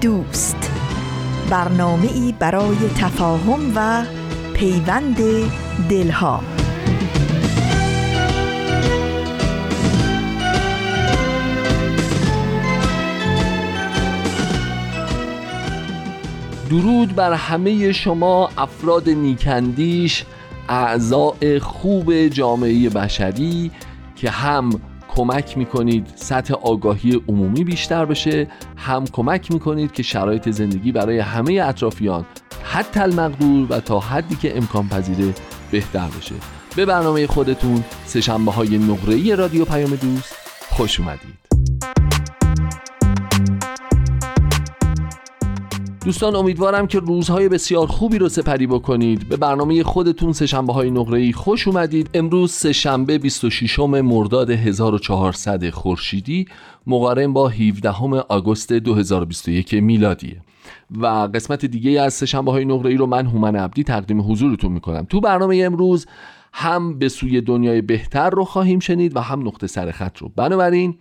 دوست. 0.00 0.70
برنامه 1.50 2.08
ای 2.12 2.34
برای 2.38 2.76
تفاهم 2.98 3.72
و 3.76 4.04
پیوند 4.54 5.16
دلها. 5.88 6.40
درود 16.70 17.14
بر 17.14 17.32
همه 17.32 17.92
شما 17.92 18.50
افراد 18.58 19.10
نیکندیش 19.10 20.24
اعضاء 20.68 21.58
خوب 21.60 22.28
جامعه 22.28 22.88
بشری 22.88 23.70
که 24.16 24.30
هم 24.30 24.70
کمک 25.08 25.58
می‌کنید 25.58 26.06
سطح 26.14 26.54
آگاهی 26.54 27.22
عمومی 27.28 27.64
بیشتر 27.64 28.04
بشه 28.04 28.46
هم 28.80 29.04
کمک 29.12 29.52
می‌کنید 29.52 29.92
که 29.92 30.02
شرایط 30.02 30.48
زندگی 30.48 30.92
برای 30.92 31.18
همه 31.18 31.52
اطرافیان 31.52 32.26
حتی 32.64 33.00
المقدور 33.00 33.66
و 33.70 33.80
تا 33.80 34.00
حدی 34.00 34.36
که 34.36 34.56
امکان 34.56 34.88
پذیره 34.88 35.34
بهتر 35.70 36.08
بشه. 36.18 36.34
به 36.76 36.86
برنامه 36.86 37.26
خودتون 37.26 37.84
سهشنبه 38.04 38.52
های 38.52 38.78
نقره 38.78 39.34
رادیو 39.34 39.64
پیام 39.64 39.90
دوست 39.90 40.36
خوش 40.70 41.00
اومدید. 41.00 41.39
دوستان 46.04 46.36
امیدوارم 46.36 46.86
که 46.86 46.98
روزهای 46.98 47.48
بسیار 47.48 47.86
خوبی 47.86 48.18
رو 48.18 48.28
سپری 48.28 48.66
بکنید. 48.66 49.28
به 49.28 49.36
برنامه 49.36 49.82
خودتون 49.82 50.32
سهشنبه 50.32 50.72
های 50.72 50.90
نقره 50.90 51.32
خوش 51.32 51.68
اومدید. 51.68 52.10
امروز 52.14 52.52
سهشنبه 52.52 53.18
26 53.18 53.78
مرداد 53.78 54.50
1400 54.50 55.70
خورشیدی 55.70 56.46
مقارن 56.86 57.32
با 57.32 57.48
17 57.48 57.90
آگوست 58.28 58.72
2021 58.72 59.74
میلادیه. 59.74 60.40
و 60.98 61.06
قسمت 61.06 61.66
دیگه 61.66 62.00
از 62.00 62.14
سهشنبه 62.14 62.52
های 62.52 62.64
نقره 62.64 62.90
ای 62.90 62.96
رو 62.96 63.06
من 63.06 63.26
هومن 63.26 63.56
عبدی 63.56 63.84
تقدیم 63.84 64.20
حضورتون 64.20 64.72
می‌کنم. 64.72 65.04
تو 65.04 65.20
برنامه 65.20 65.62
امروز 65.64 66.06
هم 66.52 66.98
به 66.98 67.08
سوی 67.08 67.40
دنیای 67.40 67.82
بهتر 67.82 68.30
رو 68.30 68.44
خواهیم 68.44 68.78
شنید 68.78 69.16
و 69.16 69.20
هم 69.20 69.46
نقطه 69.46 69.66
سرخط 69.66 70.18
رو. 70.18 70.32
بنابراین 70.36 70.94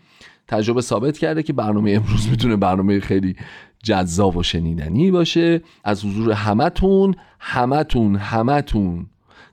تجربه 0.47 0.81
ثابت 0.81 1.17
کرده 1.17 1.44
که 1.44 1.53
برنامه 1.53 1.92
امروز 1.92 2.30
می‌تونه 2.30 2.55
برنامه 2.55 3.00
خیلی 3.00 3.36
جذاب 3.83 4.38
و 4.38 4.44
شنیدنی 4.44 5.11
باشه. 5.11 5.61
از 5.83 6.05
حضور 6.05 6.31
همتون 6.31 7.16
همتون 7.39 8.16
همتون 8.16 9.05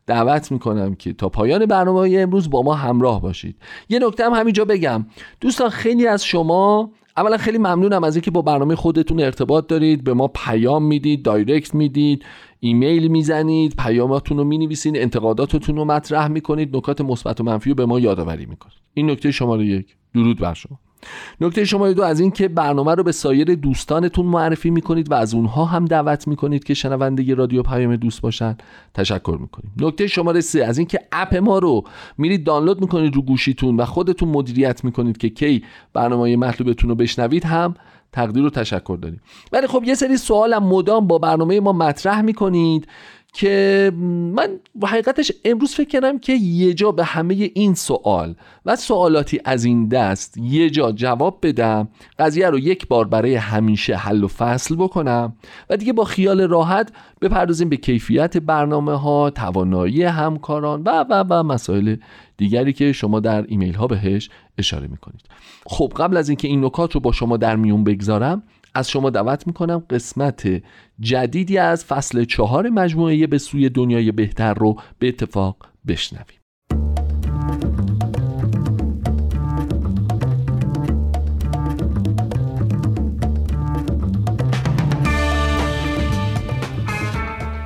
دعوت 0.06 0.52
می‌کنم 0.52 0.94
که 0.94 1.12
تا 1.12 1.28
پایان 1.28 1.66
برنامه 1.66 2.18
امروز 2.18 2.50
با 2.50 2.62
ما 2.62 2.74
همراه 2.74 3.22
باشید. 3.22 3.56
یه 3.88 3.98
نکته 3.98 4.24
هم 4.24 4.32
همینجا 4.32 4.64
بگم. 4.64 5.06
دوستان 5.40 5.68
خیلی 5.68 6.06
از 6.06 6.24
شما 6.24 6.90
اولا 7.16 7.36
خیلی 7.36 7.58
ممنونم 7.58 8.04
از 8.04 8.16
اینکه 8.16 8.30
با 8.30 8.42
برنامه 8.42 8.74
خودتون 8.74 9.20
ارتباط 9.20 9.66
دارید 9.66 10.04
به 10.04 10.14
ما 10.14 10.28
پیام 10.28 10.84
می‌دید 10.84 11.22
دایرکت 11.22 11.74
می‌دید 11.74 12.24
ایمیل 12.60 13.08
می‌زنید 13.08 13.74
پیاماتون 13.78 14.38
رو 14.38 14.44
می‌نویسید 14.44 14.96
انتقاداتتون 14.96 15.76
رو 15.76 15.84
مطرح 15.84 16.28
می‌کنید 16.28 16.76
نکات 16.76 17.00
مثبت 17.00 17.40
و 17.40 17.44
منفی 17.44 17.70
رو 17.70 17.76
به 17.76 17.86
ما 17.86 18.00
یادآوری 18.00 18.46
می‌کنید. 18.46 18.76
این 18.94 19.10
نکته 19.10 19.30
شماره 19.30 19.66
یک. 19.66 19.96
درود 20.14 20.38
بر 20.38 20.54
شما. 20.54 20.78
نکته 21.40 21.64
شماره 21.64 21.94
دو 21.94 22.02
از 22.02 22.20
اینکه 22.20 22.48
برنامه 22.48 22.94
رو 22.94 23.02
به 23.02 23.12
سایر 23.12 23.54
دوستانتون 23.54 24.26
معرفی 24.26 24.70
می‌کنید 24.70 25.10
و 25.10 25.14
از 25.14 25.34
اونها 25.34 25.64
هم 25.64 25.84
دعوت 25.84 26.28
می‌کنید 26.28 26.64
که 26.64 26.74
شنونده 26.74 27.34
رادیو 27.34 27.62
پیام 27.62 27.96
دوست 27.96 28.20
باشن. 28.20 28.56
تشکر 28.94 29.38
می‌کنیم. 29.40 29.72
نکته 29.80 30.06
شماره 30.06 30.40
سه 30.40 30.64
از 30.64 30.78
اینکه 30.78 30.98
اپ 31.12 31.36
ما 31.36 31.58
رو 31.58 31.84
میرید 32.18 32.44
دانلود 32.44 32.80
می‌کنید 32.80 33.16
رو 33.16 33.22
گوشیتون 33.22 33.76
و 33.76 33.84
خودتون 33.84 34.28
مدیریت 34.28 34.84
می‌کنید 34.84 35.16
که 35.16 35.28
کی 35.28 35.64
برنامه 35.92 36.36
مطلوبتون 36.36 36.90
رو 36.90 36.96
بشنوید 36.96 37.44
هم 37.44 37.74
تقدیر 38.12 38.44
و 38.44 38.50
تشکر 38.50 38.98
داریم. 39.02 39.20
ولی 39.52 39.66
خب 39.66 39.82
یه 39.84 39.94
سری 39.94 40.16
سوالم 40.16 40.64
مدام 40.64 41.06
با 41.06 41.18
برنامه 41.18 41.60
ما 41.60 41.72
مطرح 41.72 42.20
می‌کنید. 42.20 42.88
که 43.36 43.92
من 44.34 44.48
حقیقتش 44.82 45.32
امروز 45.44 45.74
فکر 45.74 45.88
کردم 45.88 46.18
که 46.18 46.32
یه 46.32 46.74
جا 46.74 46.92
به 46.92 47.04
همه 47.04 47.50
این 47.54 47.74
سوال 47.74 48.34
و 48.66 48.76
سوالاتی 48.76 49.40
از 49.44 49.64
این 49.64 49.88
دست 49.88 50.38
یه 50.38 50.70
جا 50.70 50.92
جواب 50.92 51.38
بدم 51.42 51.88
قضیه 52.18 52.50
رو 52.50 52.58
یک 52.58 52.88
بار 52.88 53.08
برای 53.08 53.34
همیشه 53.34 53.96
حل 53.96 54.24
و 54.24 54.28
فصل 54.28 54.76
بکنم 54.76 55.36
و 55.70 55.76
دیگه 55.76 55.92
با 55.92 56.04
خیال 56.04 56.40
راحت 56.40 56.92
بپردازیم 57.20 57.68
به 57.68 57.76
کیفیت 57.76 58.36
برنامه 58.36 58.98
ها 58.98 59.30
توانایی 59.30 60.02
همکاران 60.02 60.82
و 60.82 61.04
و 61.10 61.24
و 61.30 61.42
مسائل 61.42 61.96
دیگری 62.36 62.72
که 62.72 62.92
شما 62.92 63.20
در 63.20 63.44
ایمیل 63.48 63.74
ها 63.74 63.86
بهش 63.86 64.30
اشاره 64.58 64.86
می‌کنید. 64.86 65.22
خب 65.66 65.92
قبل 65.96 66.16
از 66.16 66.28
اینکه 66.28 66.48
این 66.48 66.64
نکات 66.64 66.92
رو 66.92 67.00
با 67.00 67.12
شما 67.12 67.36
در 67.36 67.56
میون 67.56 67.84
بگذارم 67.84 68.42
از 68.76 68.90
شما 68.90 69.10
دعوت 69.10 69.46
می‌کنم 69.46 69.82
قسمت 69.90 70.62
جدیدی 71.00 71.58
از 71.58 71.84
فصل 71.84 72.24
چهار 72.24 72.68
مجموعه 72.68 73.26
به 73.26 73.38
سوی 73.38 73.68
دنیای 73.68 74.12
بهتر 74.12 74.54
رو 74.54 74.76
به 74.98 75.08
اتفاق 75.08 75.56
بشنویم. 75.88 76.40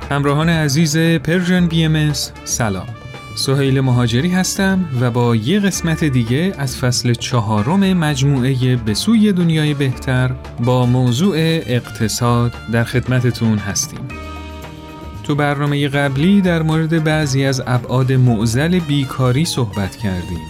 همراهان 0.09 0.49
عزیز 0.49 0.97
Persian 0.97 1.67
BMS 1.67 2.13
سلام. 2.43 3.00
سهیل 3.35 3.81
مهاجری 3.81 4.29
هستم 4.29 4.85
و 5.01 5.11
با 5.11 5.35
یه 5.35 5.59
قسمت 5.59 6.03
دیگه 6.03 6.53
از 6.57 6.77
فصل 6.77 7.13
چهارم 7.13 7.93
مجموعه 7.93 8.75
به 8.75 8.93
سوی 8.93 9.31
دنیای 9.31 9.73
بهتر 9.73 10.31
با 10.59 10.85
موضوع 10.85 11.35
اقتصاد 11.37 12.53
در 12.73 12.83
خدمتتون 12.83 13.57
هستیم. 13.57 14.07
تو 15.23 15.35
برنامه 15.35 15.87
قبلی 15.87 16.41
در 16.41 16.61
مورد 16.61 17.03
بعضی 17.03 17.45
از 17.45 17.63
ابعاد 17.67 18.13
معضل 18.13 18.79
بیکاری 18.79 19.45
صحبت 19.45 19.95
کردیم. 19.95 20.41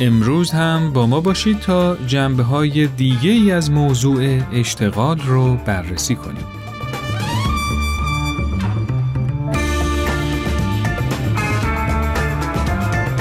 امروز 0.00 0.50
هم 0.50 0.92
با 0.92 1.06
ما 1.06 1.20
باشید 1.20 1.60
تا 1.60 1.96
جنبه 1.96 2.42
های 2.42 2.86
دیگه 2.86 3.54
از 3.54 3.70
موضوع 3.70 4.40
اشتغال 4.52 5.20
رو 5.20 5.56
بررسی 5.56 6.14
کنیم. 6.14 6.63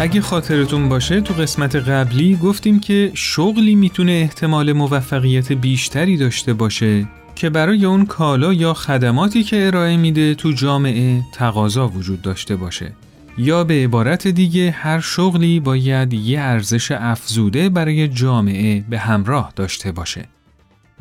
اگه 0.03 0.21
خاطرتون 0.21 0.89
باشه 0.89 1.21
تو 1.21 1.33
قسمت 1.33 1.75
قبلی 1.75 2.35
گفتیم 2.35 2.79
که 2.79 3.11
شغلی 3.13 3.75
می‌تونه 3.75 4.11
احتمال 4.11 4.73
موفقیت 4.73 5.51
بیشتری 5.51 6.17
داشته 6.17 6.53
باشه 6.53 7.07
که 7.35 7.49
برای 7.49 7.85
اون 7.85 8.05
کالا 8.05 8.53
یا 8.53 8.73
خدماتی 8.73 9.43
که 9.43 9.67
ارائه 9.67 9.97
میده 9.97 10.35
تو 10.35 10.51
جامعه 10.51 11.21
تقاضا 11.33 11.87
وجود 11.87 12.21
داشته 12.21 12.55
باشه 12.55 12.93
یا 13.37 13.63
به 13.63 13.73
عبارت 13.73 14.27
دیگه 14.27 14.71
هر 14.71 14.99
شغلی 14.99 15.59
باید 15.59 16.13
یه 16.13 16.39
ارزش 16.39 16.91
افزوده 16.91 17.69
برای 17.69 18.07
جامعه 18.07 18.83
به 18.89 18.99
همراه 18.99 19.53
داشته 19.55 19.91
باشه. 19.91 20.25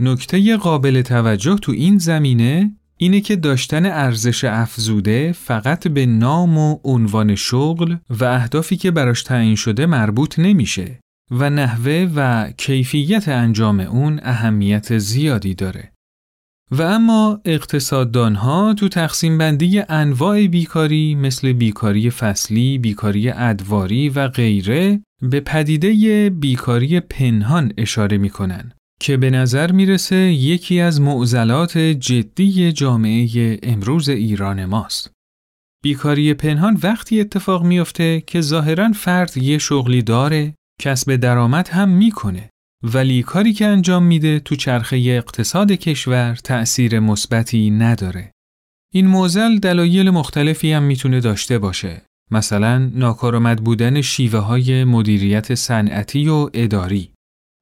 نکته 0.00 0.56
قابل 0.56 1.02
توجه 1.02 1.56
تو 1.56 1.72
این 1.72 1.98
زمینه 1.98 2.70
اینه 3.02 3.20
که 3.20 3.36
داشتن 3.36 3.86
ارزش 3.86 4.44
افزوده 4.44 5.32
فقط 5.32 5.88
به 5.88 6.06
نام 6.06 6.58
و 6.58 6.78
عنوان 6.84 7.34
شغل 7.34 7.96
و 8.10 8.24
اهدافی 8.24 8.76
که 8.76 8.90
براش 8.90 9.22
تعیین 9.22 9.54
شده 9.54 9.86
مربوط 9.86 10.38
نمیشه 10.38 11.00
و 11.30 11.50
نحوه 11.50 12.08
و 12.16 12.50
کیفیت 12.56 13.28
انجام 13.28 13.80
اون 13.80 14.20
اهمیت 14.22 14.98
زیادی 14.98 15.54
داره. 15.54 15.92
و 16.70 16.82
اما 16.82 17.40
اقتصاددان 17.44 18.34
ها 18.34 18.74
تو 18.74 18.88
تقسیم 18.88 19.38
بندی 19.38 19.82
انواع 19.88 20.46
بیکاری 20.46 21.14
مثل 21.14 21.52
بیکاری 21.52 22.10
فصلی، 22.10 22.78
بیکاری 22.78 23.30
ادواری 23.30 24.08
و 24.08 24.28
غیره 24.28 25.00
به 25.22 25.40
پدیده 25.40 26.30
بیکاری 26.30 27.00
پنهان 27.00 27.72
اشاره 27.78 28.18
می‌کنن 28.18 28.72
که 29.02 29.16
به 29.16 29.30
نظر 29.30 29.72
می‌رسه 29.72 30.16
یکی 30.16 30.80
از 30.80 31.00
معضلات 31.00 31.78
جدی 31.78 32.72
جامعه 32.72 33.58
امروز 33.62 34.08
ایران 34.08 34.64
ماست. 34.64 35.10
بیکاری 35.84 36.34
پنهان 36.34 36.78
وقتی 36.82 37.20
اتفاق 37.20 37.64
میافته 37.64 38.22
که 38.26 38.40
ظاهرا 38.40 38.92
فرد 38.92 39.36
یه 39.36 39.58
شغلی 39.58 40.02
داره، 40.02 40.54
کسب 40.80 41.16
درآمد 41.16 41.68
هم 41.68 41.88
می‌کنه 41.88 42.50
ولی 42.82 43.22
کاری 43.22 43.52
که 43.52 43.66
انجام 43.66 44.02
میده 44.02 44.40
تو 44.40 44.56
چرخه 44.56 44.96
اقتصاد 44.96 45.72
کشور 45.72 46.34
تأثیر 46.34 47.00
مثبتی 47.00 47.70
نداره. 47.70 48.32
این 48.94 49.06
موزل 49.06 49.58
دلایل 49.58 50.10
مختلفی 50.10 50.72
هم 50.72 50.82
می‌تونه 50.82 51.20
داشته 51.20 51.58
باشه. 51.58 52.02
مثلا 52.30 52.78
ناکارآمد 52.94 53.64
بودن 53.64 54.00
شیوه 54.00 54.38
های 54.38 54.84
مدیریت 54.84 55.54
صنعتی 55.54 56.28
و 56.28 56.50
اداری. 56.54 57.11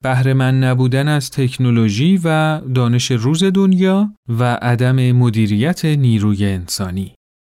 من 0.05 0.65
نبودن 0.65 1.09
از 1.09 1.31
تکنولوژی 1.31 2.21
و 2.25 2.61
دانش 2.61 3.11
روز 3.11 3.45
دنیا 3.45 4.15
و 4.29 4.45
عدم 4.55 5.13
مدیریت 5.13 5.85
نیروی 5.85 6.47
انسانی. 6.47 7.15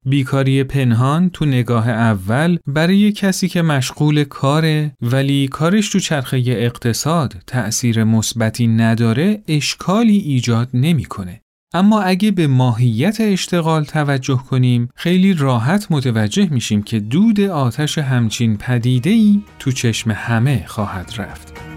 بیکاری 0.06 0.64
پنهان 0.64 1.30
تو 1.30 1.44
نگاه 1.44 1.88
اول 1.88 2.58
برای 2.66 3.12
کسی 3.12 3.48
که 3.48 3.62
مشغول 3.62 4.24
کاره 4.24 4.92
ولی 5.02 5.48
کارش 5.48 5.88
تو 5.88 5.98
چرخه 5.98 6.42
اقتصاد 6.46 7.34
تأثیر 7.46 8.04
مثبتی 8.04 8.66
نداره 8.66 9.42
اشکالی 9.48 10.16
ایجاد 10.16 10.68
نمی‌کنه. 10.74 11.40
اما 11.74 12.02
اگه 12.02 12.30
به 12.30 12.46
ماهیت 12.46 13.16
اشتغال 13.20 13.84
توجه 13.84 14.36
کنیم 14.50 14.88
خیلی 14.94 15.34
راحت 15.34 15.86
متوجه 15.90 16.48
میشیم 16.50 16.82
که 16.82 17.00
دود 17.00 17.40
آتش 17.40 17.98
همچین 17.98 18.56
پدیده‌ای 18.56 19.42
تو 19.58 19.72
چشم 19.72 20.10
همه 20.10 20.64
خواهد 20.66 21.12
رفت. 21.18 21.71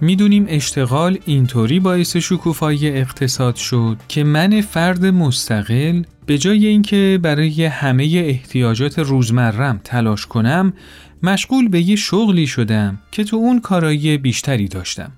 می‌دونیم 0.00 0.46
اشتغال 0.48 1.18
اینطوری 1.26 1.80
باعث 1.80 2.16
شکوفایی 2.16 2.88
اقتصاد 2.88 3.56
شد 3.56 3.96
که 4.08 4.24
من 4.24 4.60
فرد 4.60 5.06
مستقل 5.06 6.02
به 6.26 6.38
جای 6.38 6.66
اینکه 6.66 7.18
برای 7.22 7.64
همه 7.64 8.04
احتیاجات 8.04 8.98
روزمرم 8.98 9.80
تلاش 9.84 10.26
کنم 10.26 10.72
مشغول 11.22 11.68
به 11.68 11.80
یه 11.80 11.96
شغلی 11.96 12.46
شدم 12.46 12.98
که 13.12 13.24
تو 13.24 13.36
اون 13.36 13.60
کارایی 13.60 14.18
بیشتری 14.18 14.68
داشتم. 14.68 15.12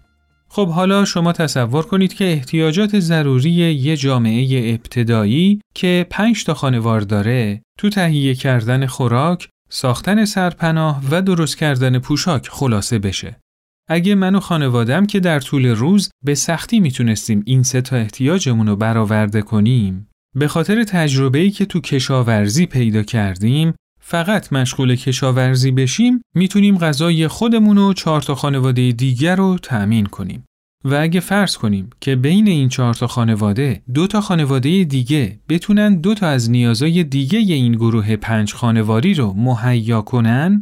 خب 0.48 0.68
حالا 0.68 1.04
شما 1.04 1.32
تصور 1.32 1.82
کنید 1.82 2.14
که 2.14 2.32
احتیاجات 2.32 3.00
ضروری 3.00 3.50
یه 3.50 3.96
جامعه 3.96 4.72
ابتدایی 4.74 5.60
که 5.74 6.06
پنج 6.10 6.44
تا 6.44 6.54
خانوار 6.54 7.00
داره 7.00 7.62
تو 7.78 7.90
تهیه 7.90 8.34
کردن 8.34 8.86
خوراک، 8.86 9.48
ساختن 9.70 10.24
سرپناه 10.24 11.02
و 11.10 11.22
درست 11.22 11.56
کردن 11.56 11.98
پوشاک 11.98 12.48
خلاصه 12.48 12.98
بشه. 12.98 13.41
اگه 13.88 14.14
من 14.14 14.34
و 14.34 14.40
خانوادم 14.40 15.06
که 15.06 15.20
در 15.20 15.40
طول 15.40 15.66
روز 15.66 16.10
به 16.24 16.34
سختی 16.34 16.80
می‌تونستیم 16.80 17.42
این 17.46 17.62
سه 17.62 17.80
تا 17.80 17.96
احتیاجمون 17.96 18.66
رو 18.66 18.76
برآورده 18.76 19.42
کنیم 19.42 20.08
به 20.36 20.48
خاطر 20.48 20.84
تجربه‌ای 20.84 21.50
که 21.50 21.66
تو 21.66 21.80
کشاورزی 21.80 22.66
پیدا 22.66 23.02
کردیم 23.02 23.74
فقط 24.00 24.52
مشغول 24.52 24.96
کشاورزی 24.96 25.70
بشیم 25.70 26.20
می‌تونیم 26.34 26.78
غذای 26.78 27.28
خودمون 27.28 27.78
و 27.78 27.92
چهار 27.92 28.22
تا 28.22 28.34
خانواده 28.34 28.92
دیگر 28.92 29.36
رو 29.36 29.58
تأمین 29.62 30.06
کنیم. 30.06 30.44
و 30.84 30.94
اگه 30.94 31.20
فرض 31.20 31.56
کنیم 31.56 31.90
که 32.00 32.16
بین 32.16 32.48
این 32.48 32.68
چهار 32.68 32.94
تا 32.94 33.06
خانواده 33.06 33.82
دو 33.94 34.06
تا 34.06 34.20
خانواده 34.20 34.84
دیگه 34.84 35.38
بتونن 35.48 36.00
دو 36.00 36.14
تا 36.14 36.26
از 36.26 36.50
نیازهای 36.50 37.04
دیگه 37.04 37.38
این 37.38 37.72
گروه 37.72 38.16
پنج 38.16 38.52
خانواری 38.52 39.14
رو 39.14 39.32
مهیا 39.32 40.02
کنن 40.02 40.60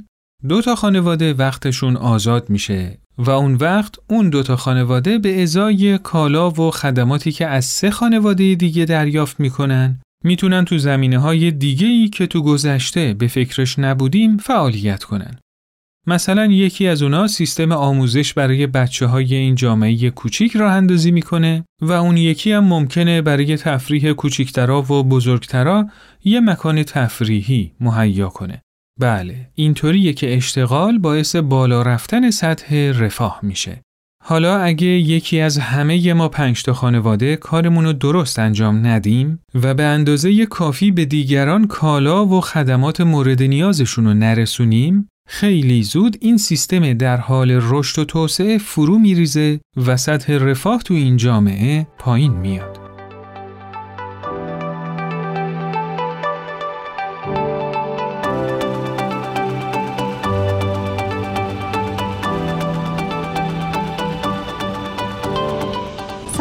دو 0.49 0.63
تا 0.63 0.75
خانواده 0.75 1.35
وقتشون 1.35 1.97
آزاد 1.97 2.51
میشه. 2.51 2.99
و 3.21 3.31
اون 3.31 3.55
وقت 3.55 3.95
اون 4.09 4.31
دوتا 4.31 4.57
خانواده 4.57 5.19
به 5.19 5.43
ازای 5.43 5.99
کالا 5.99 6.51
و 6.51 6.71
خدماتی 6.71 7.33
که 7.33 7.47
از 7.47 7.65
سه 7.65 7.91
خانواده 7.91 8.55
دیگه 8.55 8.85
دریافت 8.85 9.41
می‌کنن 9.41 10.01
می‌تونن 10.25 10.65
تو 10.65 10.79
زمینه 10.79 11.19
های 11.19 11.51
دیگه 11.51 11.87
ای 11.87 12.09
که 12.09 12.27
تو 12.27 12.43
گذشته 12.43 13.15
به 13.15 13.27
فکرش 13.27 13.79
نبودیم 13.79 14.37
فعالیت 14.37 15.05
کنن. 15.05 15.39
مثلا 16.07 16.47
یکی 16.47 16.87
از 16.87 17.03
اونا 17.03 17.27
سیستم 17.27 17.73
آموزش 17.73 18.35
برای 18.35 18.67
بچه 18.67 19.07
های 19.07 19.35
این 19.35 19.55
جامعه 19.55 20.11
کوچیک 20.11 20.57
راه 20.57 20.73
اندازی 20.73 21.11
می‌کنه 21.11 21.65
و 21.83 21.93
اون 21.93 22.17
یکی 22.17 22.53
هم 22.53 22.65
ممکنه 22.65 23.23
برای 23.23 23.57
تفریح 23.57 24.13
کوچیکترا 24.13 24.83
و 24.83 25.05
بزرگترا 25.05 25.89
یه 26.25 26.41
مکان 26.41 26.83
تفریحی 26.83 27.73
مهیا 27.81 28.29
کنه. 28.29 28.63
بله 29.01 29.51
اینطوریه 29.55 30.13
که 30.13 30.37
اشتغال 30.37 30.99
باعث 30.99 31.37
بالا 31.37 31.83
رفتن 31.83 32.31
سطح 32.31 32.93
رفاه 32.99 33.41
میشه. 33.43 33.83
حالا 34.25 34.59
اگه 34.59 34.87
یکی 34.87 35.41
از 35.41 35.59
همه 35.59 36.13
ما 36.13 36.29
پنج 36.29 36.63
تا 36.63 36.73
خانواده 36.73 37.37
کارمون 37.37 37.85
رو 37.85 37.93
درست 37.93 38.39
انجام 38.39 38.87
ندیم 38.87 39.41
و 39.55 39.75
به 39.75 39.83
اندازه 39.83 40.47
کافی 40.47 40.91
به 40.91 41.05
دیگران 41.05 41.67
کالا 41.67 42.27
و 42.27 42.41
خدمات 42.41 43.01
مورد 43.01 43.43
نیازشون 43.43 44.05
رو 44.05 44.15
نرسونیم 44.15 45.09
خیلی 45.29 45.83
زود 45.83 46.17
این 46.21 46.37
سیستم 46.37 46.93
در 46.93 47.17
حال 47.17 47.59
رشد 47.63 47.99
و 47.99 48.05
توسعه 48.05 48.59
فرو 48.59 48.99
میریزه 48.99 49.61
و 49.87 49.97
سطح 49.97 50.33
رفاه 50.33 50.83
تو 50.83 50.95
این 50.95 51.17
جامعه 51.17 51.87
پایین 51.99 52.33
میاد. 52.33 52.80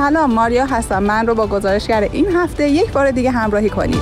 سلام 0.10 0.34
ماریا 0.34 0.66
هستم. 0.66 1.04
من 1.04 1.28
رو 1.28 1.36
با 1.36 1.48
گزارشگر 1.48 2.02
این 2.12 2.26
هفته 2.36 2.70
یک 2.70 2.92
بار 2.92 3.12
دیگه 3.12 3.32
همراهی 3.32 3.70
کنید. 3.70 4.02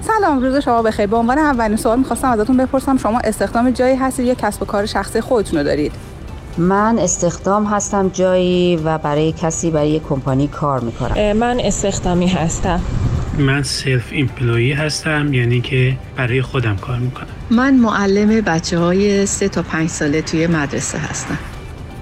سلام 0.00 0.42
روز 0.42 0.56
شما 0.56 0.82
بخیر. 0.82 1.06
به 1.06 1.16
عنوان 1.16 1.38
اولین 1.38 1.76
سوال 1.76 1.98
می‌خواستم 1.98 2.30
ازتون 2.30 2.56
بپرسم 2.56 2.96
شما 2.96 3.18
استخدام 3.24 3.70
جایی 3.70 3.96
هستید 3.96 4.26
یا 4.26 4.34
کسب 4.34 4.62
و 4.62 4.64
کار 4.64 4.86
شخصی 4.86 5.20
خودتون 5.20 5.58
رو 5.58 5.64
دارید؟ 5.64 5.92
من 6.58 6.98
استخدام 6.98 7.64
هستم 7.66 8.08
جایی 8.08 8.76
و 8.76 8.98
برای 8.98 9.32
کسی 9.32 9.70
برای 9.70 9.90
یک 9.90 10.02
کمپانی 10.08 10.48
کار 10.48 10.80
می‌کنم. 10.80 11.32
من 11.32 11.60
استخدامی 11.60 12.26
هستم. 12.26 12.80
من 13.38 13.62
self-employed 13.62 14.72
هستم 14.72 15.34
یعنی 15.34 15.60
که 15.60 15.96
برای 16.16 16.42
خودم 16.42 16.76
کار 16.76 16.98
می‌کنم 16.98 17.26
من 17.50 17.74
معلم 17.74 18.40
بچه 18.40 18.78
های 18.78 19.26
سه 19.26 19.48
تا 19.48 19.62
پنج 19.62 19.88
ساله 19.88 20.22
توی 20.22 20.46
مدرسه 20.46 20.98
هستم 20.98 21.38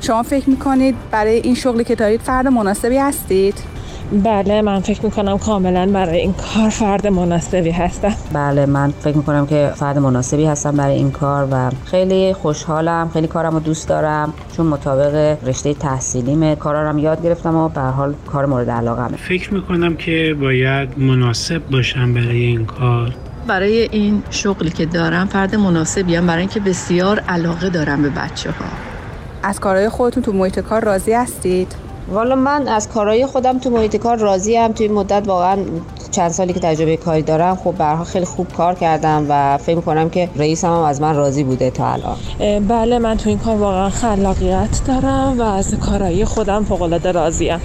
شما 0.00 0.22
فکر 0.22 0.50
می‌کنید 0.50 0.94
برای 1.10 1.36
این 1.36 1.54
شغلی 1.54 1.84
که 1.84 1.94
دارید 1.94 2.20
فرد 2.20 2.46
مناسبی 2.46 2.96
هستید؟ 2.98 3.71
بله 4.12 4.62
من 4.62 4.80
فکر 4.80 5.04
می‌کنم 5.04 5.38
کاملا 5.38 5.86
برای 5.86 6.20
این 6.20 6.32
کار 6.32 6.68
فرد 6.68 7.06
مناسبی 7.06 7.70
هستم. 7.70 8.14
بله 8.32 8.66
من 8.66 8.90
فکر 8.90 9.16
می‌کنم 9.16 9.46
که 9.46 9.72
فرد 9.76 9.98
مناسبی 9.98 10.46
هستم 10.46 10.76
برای 10.76 10.94
این 10.94 11.10
کار 11.10 11.48
و 11.50 11.70
خیلی 11.84 12.32
خوشحالم 12.32 13.10
خیلی 13.12 13.26
کارم 13.26 13.54
رو 13.54 13.60
دوست 13.60 13.88
دارم 13.88 14.34
چون 14.56 14.66
مطابق 14.66 15.36
رشته 15.46 15.74
تحصیلیم 15.74 16.54
کارارم 16.54 16.98
یاد 16.98 17.22
گرفتم 17.22 17.56
و 17.56 17.68
به 17.68 17.80
حال 17.80 18.14
کار 18.26 18.46
مورد 18.46 18.70
علاقمه. 18.70 19.16
فکر 19.16 19.54
می‌کنم 19.54 19.96
که 19.96 20.36
باید 20.40 20.98
مناسب 20.98 21.62
باشم 21.70 22.14
برای 22.14 22.42
این 22.42 22.66
کار. 22.66 23.14
برای 23.46 23.88
این 23.92 24.22
شغلی 24.30 24.70
که 24.70 24.86
دارم 24.86 25.26
فرد 25.26 25.54
مناسبی 25.54 26.14
هم 26.14 26.26
برای 26.26 26.40
اینکه 26.40 26.60
بسیار 26.60 27.20
علاقه 27.20 27.68
دارم 27.68 28.02
به 28.02 28.08
بچه 28.08 28.50
ها 28.50 28.64
از 29.42 29.60
کارهای 29.60 29.88
خودتون 29.88 30.22
تو 30.22 30.32
محیط 30.32 30.60
کار 30.60 30.84
راضی 30.84 31.12
هستید؟ 31.12 31.74
والا 32.08 32.36
من 32.36 32.68
از 32.68 32.88
کارهای 32.88 33.26
خودم 33.26 33.58
تو 33.58 33.70
محیط 33.70 33.96
کار 33.96 34.16
راضی 34.16 34.56
هم 34.56 34.72
توی 34.72 34.88
مدت 34.88 35.22
واقعا 35.26 35.58
چند 36.10 36.30
سالی 36.30 36.52
که 36.52 36.60
تجربه 36.60 36.96
کاری 36.96 37.22
دارم 37.22 37.56
خب 37.56 37.72
برها 37.72 38.04
خیلی 38.04 38.24
خوب 38.24 38.52
کار 38.52 38.74
کردم 38.74 39.26
و 39.28 39.58
فکر 39.58 39.80
کنم 39.80 40.10
که 40.10 40.28
رئیسم 40.36 40.68
هم 40.68 40.82
از 40.82 41.00
من 41.00 41.16
راضی 41.16 41.44
بوده 41.44 41.70
تا 41.70 41.92
الان. 41.92 42.16
بله 42.68 42.98
من 42.98 43.16
تو 43.16 43.28
این 43.28 43.38
کار 43.38 43.56
واقعا 43.56 43.90
خلاقیت 43.90 44.80
دارم 44.86 45.38
و 45.38 45.42
از 45.42 45.74
کارهای 45.74 46.24
خودم 46.24 46.64
فوق 46.64 46.82
العاده 46.82 47.12
راضیم. 47.12 47.60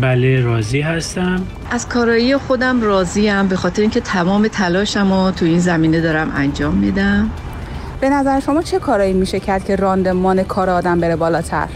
بله 0.00 0.40
راضی 0.40 0.80
هستم. 0.80 1.46
از 1.70 1.88
کارایی 1.88 2.36
خودم 2.36 2.82
راضیم. 2.82 3.48
به 3.48 3.56
خاطر 3.56 3.82
اینکه 3.82 4.00
تمام 4.00 4.48
تلاشم 4.48 5.12
رو 5.12 5.30
تو 5.30 5.44
این 5.44 5.58
زمینه 5.58 6.00
دارم 6.00 6.32
انجام 6.36 6.74
میدم. 6.74 7.30
به 8.00 8.08
نظر 8.08 8.40
شما 8.40 8.62
چه 8.62 8.78
کارایی 8.78 9.12
میشه 9.12 9.40
کرد 9.40 9.64
که 9.64 9.76
راندمان 9.76 10.42
کار 10.42 10.70
آدم 10.70 11.00
بره 11.00 11.16
بالاتر؟ 11.16 11.68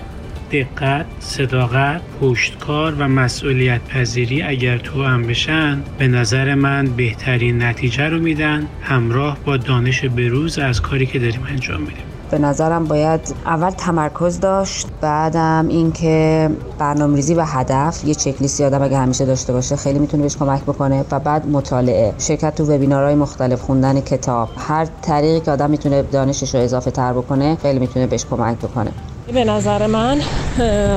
دقت، 0.53 1.07
صداقت، 1.21 2.01
پشتکار 2.21 2.95
و 2.99 3.09
مسئولیت 3.09 3.81
پذیری 3.89 4.43
اگر 4.43 4.79
تو 4.79 5.05
هم 5.05 5.23
بشن 5.23 5.83
به 5.99 6.09
نظر 6.09 6.55
من 6.55 6.85
بهترین 6.85 7.63
نتیجه 7.63 8.09
رو 8.09 8.19
میدن 8.19 8.67
همراه 8.83 9.39
با 9.45 9.57
دانش 9.57 10.05
بروز 10.05 10.59
از 10.59 10.83
کاری 10.83 11.07
که 11.07 11.19
داریم 11.19 11.47
انجام 11.49 11.81
میدیم. 11.81 12.05
به 12.31 12.39
نظرم 12.39 12.85
باید 12.85 13.21
اول 13.47 13.71
تمرکز 13.71 14.41
داشت 14.41 14.87
بعدم 15.01 15.67
اینکه 15.69 16.51
برنامه‌ریزی 16.79 17.35
و 17.35 17.45
هدف 17.45 18.05
یه 18.05 18.15
چک 18.15 18.61
آدم 18.61 18.83
اگه 18.83 18.99
همیشه 18.99 19.27
داشته 19.27 19.53
باشه 19.53 19.77
خیلی 19.77 19.99
می‌تونه 19.99 20.23
بهش 20.23 20.37
کمک 20.37 20.63
بکنه 20.63 21.05
و 21.11 21.21
بعد 21.21 21.47
مطالعه. 21.47 22.15
شرکت 22.19 22.55
تو 22.55 22.65
وبینارهای 22.65 23.15
مختلف 23.15 23.61
خوندن 23.61 24.01
کتاب 24.01 24.49
هر 24.57 24.87
طریقی 25.03 25.41
که 25.41 25.51
آدم 25.51 25.71
می‌تونه 25.71 26.03
دانشش 26.03 26.55
رو 26.55 26.61
اضافه 26.61 26.91
تر 26.91 27.13
بکنه 27.13 27.57
خیلی 27.63 27.79
می‌تونه 27.79 28.07
بهش 28.07 28.25
کمک 28.31 28.59
بکنه. 28.59 28.91
به 29.33 29.45
نظر 29.45 29.87
من 29.87 30.21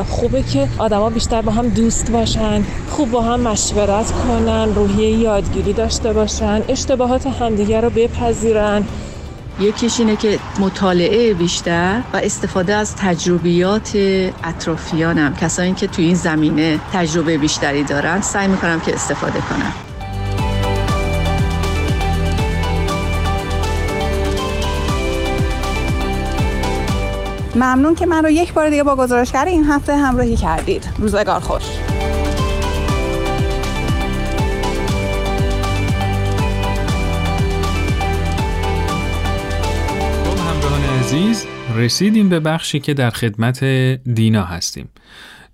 خوبه 0.10 0.44
که 0.44 0.68
آدما 0.78 1.10
بیشتر 1.10 1.42
با 1.42 1.52
هم 1.52 1.70
دوست 1.70 2.12
باشن 2.12 2.64
خوب 2.90 3.12
با 3.12 3.22
هم 3.22 3.40
مشورت 3.40 4.12
کنن 4.12 4.76
روحیه 4.76 5.10
یادگیری 5.10 5.74
داشته 5.74 6.14
باشن 6.14 6.62
اشتباهات 6.68 7.28
همدیگر 7.28 7.82
رو 7.82 7.90
بپذیرن. 7.90 8.84
یکیش 9.60 10.00
اینه 10.00 10.16
که 10.16 10.40
مطالعه 10.60 11.34
بیشتر 11.34 12.02
و 12.14 12.18
استفاده 12.18 12.74
از 12.74 12.96
تجربیات 12.96 13.92
اطرافیانم. 14.44 15.36
کسایی 15.36 15.74
که 15.74 15.88
تو 15.88 16.02
این 16.02 16.16
زمینه 16.16 16.80
تجربه 16.94 17.38
بیشتری 17.38 17.84
دارن 17.84 18.22
سعی 18.22 18.48
می‌کنم 18.48 18.80
که 18.80 18.94
استفاده 18.94 19.40
کنم. 19.40 19.85
ممنون 27.56 27.96
که 27.96 28.06
من 28.06 28.24
رو 28.24 28.30
یک 28.30 28.54
بار 28.54 28.70
دیگه 28.70 28.84
با 28.84 28.96
گزارشگر 28.96 29.46
این 29.46 29.64
هفته 29.64 29.96
همراهی 29.96 30.36
کردید. 30.36 30.90
روزگار 31.00 31.40
خوش. 31.40 31.64
عزیز 41.00 41.46
رسیدیم 41.76 42.30
به 42.30 42.40
بخشی 42.40 42.80
که 42.80 42.94
در 42.94 43.10
خدمت 43.10 43.64
دینا 44.14 44.44
هستیم. 44.44 44.90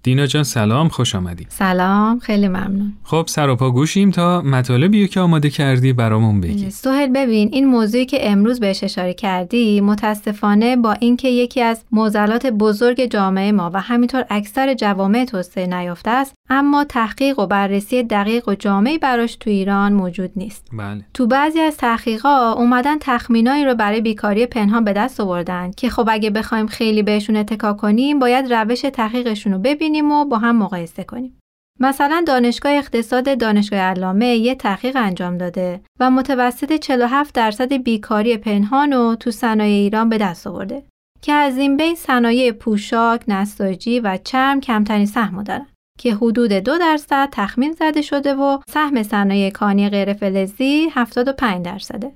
دینا 0.03 0.25
جان 0.25 0.43
سلام 0.43 0.87
خوش 0.89 1.15
آمدی. 1.15 1.45
سلام 1.49 2.19
خیلی 2.19 2.47
ممنون. 2.47 2.93
خب 3.03 3.25
سر 3.27 3.55
پا 3.55 3.71
گوشیم 3.71 4.11
تا 4.11 4.41
مطالبی 4.41 5.07
که 5.07 5.19
آماده 5.19 5.49
کردی 5.49 5.93
برامون 5.93 6.41
بگی. 6.41 6.69
سهل 6.69 7.07
ببین 7.07 7.49
این 7.51 7.67
موضوعی 7.67 8.05
که 8.05 8.31
امروز 8.31 8.59
بهش 8.59 8.83
اشاره 8.83 9.13
کردی 9.13 9.81
متاسفانه 9.81 10.75
با 10.75 10.93
اینکه 10.93 11.27
یکی 11.27 11.61
از 11.61 11.83
معضلات 11.91 12.45
بزرگ 12.45 13.05
جامعه 13.05 13.51
ما 13.51 13.71
و 13.73 13.81
همینطور 13.81 14.25
اکثر 14.29 14.73
جوامع 14.73 15.25
توسعه 15.25 15.67
نیافته 15.67 16.11
است 16.11 16.35
اما 16.49 16.83
تحقیق 16.83 17.39
و 17.39 17.47
بررسی 17.47 18.03
دقیق 18.03 18.49
و 18.49 18.55
جامعی 18.55 18.97
براش 18.97 19.35
تو 19.35 19.49
ایران 19.49 19.93
موجود 19.93 20.31
نیست. 20.35 20.67
بله. 20.73 21.05
تو 21.13 21.27
بعضی 21.27 21.59
از 21.59 21.77
تحقیقا 21.77 22.51
اومدن 22.51 22.97
تخمینایی 22.99 23.65
رو 23.65 23.75
برای 23.75 24.01
بیکاری 24.01 24.45
پنهان 24.45 24.83
به 24.83 24.93
دست 24.93 25.19
آوردن 25.19 25.71
که 25.71 25.89
خب 25.89 26.07
اگه 26.11 26.29
بخوایم 26.29 26.67
خیلی 26.67 27.03
بهشون 27.03 27.35
اتکا 27.35 27.73
کنیم 27.73 28.19
باید 28.19 28.53
روش 28.53 28.81
تحقیقشون 28.81 29.53
رو 29.53 29.59
ببینیم 29.59 29.90
و 29.99 30.25
با 30.25 30.37
هم 30.37 30.55
مقایسه 30.55 31.03
کنیم 31.03 31.39
مثلا 31.79 32.23
دانشگاه 32.27 32.71
اقتصاد 32.71 33.37
دانشگاه 33.37 33.79
علامه 33.79 34.25
یه 34.25 34.55
تحقیق 34.55 34.95
انجام 34.95 35.37
داده 35.37 35.81
و 35.99 36.11
متوسط 36.11 36.73
47 36.73 37.35
درصد 37.35 37.73
بیکاری 37.73 38.37
پنهان 38.37 38.93
رو 38.93 39.15
تو 39.15 39.31
صنایع 39.31 39.81
ایران 39.81 40.09
به 40.09 40.17
دست 40.17 40.47
آورده 40.47 40.83
که 41.21 41.33
از 41.33 41.57
این 41.57 41.77
بین 41.77 41.95
صنایع 41.95 42.51
پوشاک، 42.51 43.21
نساجی 43.27 43.99
و 43.99 44.17
چرم 44.23 44.59
کمترین 44.59 45.05
سهم 45.05 45.43
دارن. 45.43 45.67
که 45.99 46.15
حدود 46.15 46.51
دو 46.51 46.77
درصد 46.77 47.29
تخمین 47.31 47.71
زده 47.71 48.01
شده 48.01 48.33
و 48.33 48.57
سهم 48.69 49.03
صنایع 49.03 49.49
کانی 49.49 49.89
غیر 49.89 50.13
فلزی 50.13 50.89
75 50.91 51.65
درصده. 51.65 52.11